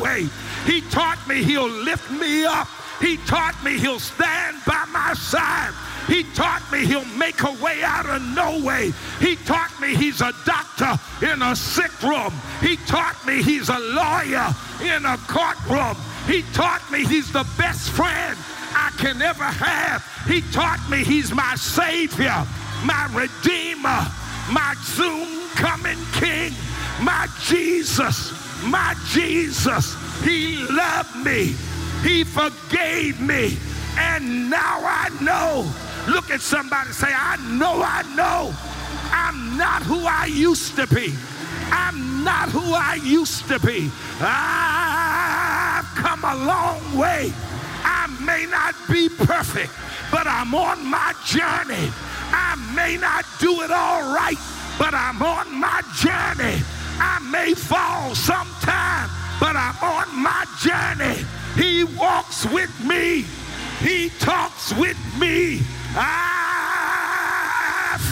He 0.67 0.81
taught 0.91 1.19
me 1.29 1.43
he'll 1.43 1.69
lift 1.69 2.11
me 2.11 2.45
up. 2.45 2.69
He 3.01 3.17
taught 3.19 3.55
me 3.65 3.79
he'll 3.79 4.01
stand 4.01 4.57
by 4.67 4.85
my 4.93 5.15
side. 5.15 5.73
He 6.07 6.25
taught 6.35 6.63
me 6.73 6.85
he'll 6.85 7.05
make 7.17 7.43
a 7.43 7.53
way 7.63 7.83
out 7.83 8.07
of 8.07 8.23
no 8.23 8.65
way. 8.65 8.93
He 9.21 9.37
taught 9.37 9.73
me 9.81 9.95
he's 9.95 10.21
a 10.21 10.33
doctor 10.45 10.99
in 11.25 11.43
a 11.43 11.55
sick 11.55 12.03
room. 12.03 12.33
He 12.61 12.77
taught 12.87 13.17
me 13.27 13.43
he's 13.43 13.69
a 13.69 13.79
lawyer 13.79 14.49
in 14.83 15.05
a 15.05 15.17
courtroom. 15.29 15.97
He 16.27 16.43
taught 16.53 16.83
me 16.91 17.05
he's 17.05 17.33
the 17.33 17.47
best 17.57 17.91
friend 17.91 18.37
I 18.75 18.91
can 18.99 19.23
ever 19.23 19.45
have. 19.45 20.05
He 20.27 20.41
taught 20.53 20.85
me 20.91 21.05
he's 21.05 21.33
my 21.33 21.55
savior, 21.57 22.47
my 22.85 23.09
redeemer, 23.13 24.07
my 24.51 24.75
soon 24.83 25.49
coming 25.57 25.99
king 26.15 26.53
my 27.01 27.29
Jesus, 27.45 28.33
my 28.65 28.95
Jesus, 29.09 29.97
he 30.23 30.57
loved 30.71 31.16
me, 31.25 31.55
he 32.03 32.25
forgave 32.25 33.21
me, 33.21 33.57
and 33.97 34.51
now 34.51 34.81
I 34.83 35.11
know. 35.21 35.71
Look 36.12 36.31
at 36.31 36.41
somebody 36.41 36.91
say, 36.93 37.09
I 37.11 37.37
know, 37.59 37.83
I 37.83 38.03
know. 38.14 38.55
I'm 39.11 39.57
not 39.57 39.83
who 39.83 40.07
I 40.07 40.27
used 40.27 40.77
to 40.77 40.87
be. 40.87 41.14
I'm 41.71 42.25
not 42.25 42.49
who 42.49 42.73
I 42.75 42.95
used 43.03 43.47
to 43.49 43.59
be. 43.59 43.91
I've 44.21 45.85
come 45.97 46.25
a 46.25 46.37
long 46.45 46.97
way. 46.97 47.33
I 47.85 48.07
may 48.25 48.47
not 48.47 48.75
be 48.91 49.09
perfect, 49.09 49.73
but 50.11 50.27
I'm 50.27 50.55
on 50.55 50.85
my 50.87 51.14
journey. 51.27 51.93
I 52.31 52.57
may 52.75 52.97
not 52.97 53.25
do 53.39 53.62
it 53.62 53.71
all 53.71 54.14
right, 54.14 54.39
but 54.79 54.95
I'm 54.95 55.23
on 55.23 55.59
my 55.59 55.83
journey. 55.97 56.62
I 57.01 57.19
may 57.31 57.55
fall 57.55 58.14
sometime, 58.14 59.09
but 59.41 59.57
I'm 59.57 59.76
on 59.82 60.22
my 60.22 60.45
journey. 60.61 61.24
He 61.55 61.84
walks 61.84 62.45
with 62.47 62.72
me. 62.84 63.24
He 63.80 64.11
talks 64.18 64.72
with 64.74 64.99
me. 65.18 65.61
I 65.95 67.18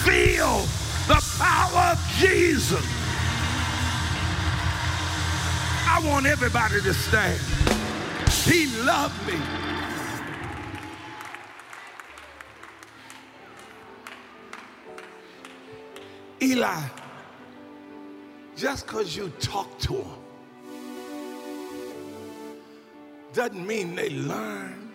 feel 0.05 0.67
the 1.09 1.21
power 1.39 1.93
of 1.93 1.99
Jesus. 2.19 2.85
I 5.89 6.01
want 6.07 6.27
everybody 6.27 6.81
to 6.81 6.95
stand. 6.95 7.41
He 8.45 8.67
loved 8.85 9.27
me. 9.27 9.39
Eli 16.43 16.83
just 18.57 18.87
because 18.87 19.17
you 19.17 19.29
talk 19.41 19.79
to 19.79 19.93
them 19.93 20.26
doesn't 23.37 23.67
mean 23.67 23.95
they 23.95 24.09
learned. 24.09 24.95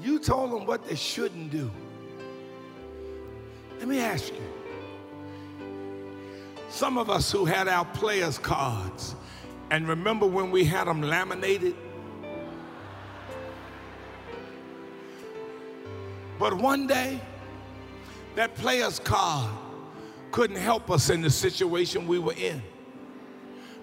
You 0.00 0.20
told 0.20 0.52
them 0.52 0.64
what 0.64 0.86
they 0.86 0.94
shouldn't 0.94 1.50
do. 1.50 1.68
Let 3.80 3.88
me 3.88 3.98
ask 3.98 4.32
you. 4.32 5.68
Some 6.68 6.98
of 6.98 7.10
us 7.10 7.32
who 7.32 7.44
had 7.44 7.66
our 7.66 7.84
players' 7.84 8.38
cards, 8.38 9.16
and 9.72 9.88
remember 9.88 10.24
when 10.24 10.52
we 10.52 10.64
had 10.64 10.86
them 10.86 11.02
laminated? 11.02 11.74
But 16.38 16.54
one 16.54 16.86
day, 16.86 17.20
that 18.36 18.54
player's 18.54 19.00
card 19.00 19.50
couldn't 20.30 20.58
help 20.58 20.92
us 20.92 21.10
in 21.10 21.22
the 21.22 21.30
situation 21.30 22.06
we 22.06 22.20
were 22.20 22.34
in. 22.34 22.62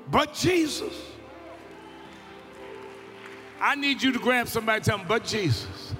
But 0.10 0.34
Jesus. 0.34 1.11
I 3.62 3.76
need 3.76 4.02
you 4.02 4.12
to 4.12 4.18
grab 4.18 4.48
somebody 4.48 4.84
tell 4.84 4.98
them, 4.98 5.06
but 5.08 5.24
Jesus. 5.24 5.94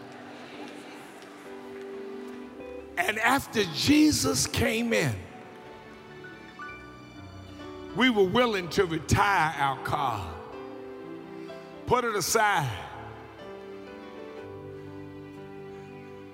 And 2.98 3.20
after 3.20 3.64
Jesus 3.76 4.48
came 4.48 4.94
in, 4.94 5.16
we 7.96 8.10
were 8.10 8.26
willing 8.26 8.68
to 8.70 8.86
retire 8.86 9.54
our 9.60 9.78
car, 9.84 10.28
put 11.86 12.04
it 12.04 12.16
aside. 12.16 12.70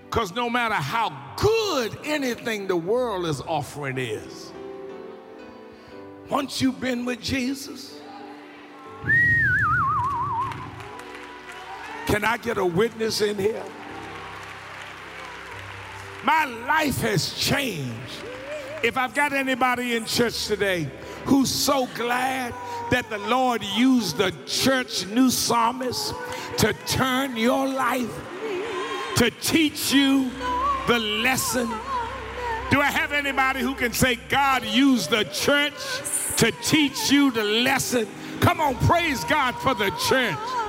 Because 0.06 0.34
no 0.34 0.50
matter 0.50 0.76
how 0.76 1.12
good 1.36 1.98
anything 2.06 2.68
the 2.68 2.78
world 2.78 3.26
is 3.26 3.42
offering 3.42 3.98
is, 3.98 4.54
once 6.30 6.62
you've 6.62 6.80
been 6.80 7.04
with 7.04 7.20
Jesus, 7.20 7.97
can 12.08 12.24
I 12.24 12.38
get 12.38 12.58
a 12.58 12.66
witness 12.66 13.22
in 13.22 13.38
here? 13.38 13.64
My 16.24 16.46
life 16.46 17.02
has 17.02 17.34
changed. 17.34 18.24
If 18.84 18.98
I've 18.98 19.14
got 19.14 19.34
anybody 19.34 19.96
in 19.96 20.06
church 20.06 20.48
today 20.48 20.90
who's 21.26 21.50
so 21.50 21.88
glad 21.96 22.54
that 22.92 23.10
the 23.10 23.18
Lord 23.18 23.62
used 23.64 24.18
the 24.18 24.34
church 24.46 25.06
new 25.08 25.30
psalmist 25.30 26.14
to 26.58 26.74
turn 26.88 27.36
your 27.36 27.68
life 27.68 28.14
to 29.18 29.30
teach 29.42 29.92
you 29.92 30.32
the 30.88 31.00
lesson? 31.00 31.68
Do 32.70 32.82
I 32.82 32.90
have 32.92 33.12
anybody 33.12 33.62
who 33.62 33.76
can 33.76 33.92
say 33.92 34.16
God 34.30 34.64
used 34.64 35.10
the 35.10 35.24
church 35.26 35.74
to 36.38 36.52
teach 36.64 37.12
you 37.12 37.32
the 37.32 37.44
lesson? 37.44 38.08
Come 38.40 38.62
on, 38.62 38.76
praise 38.76 39.24
God 39.26 39.54
for 39.56 39.74
the 39.74 39.90
church. 40.08 40.67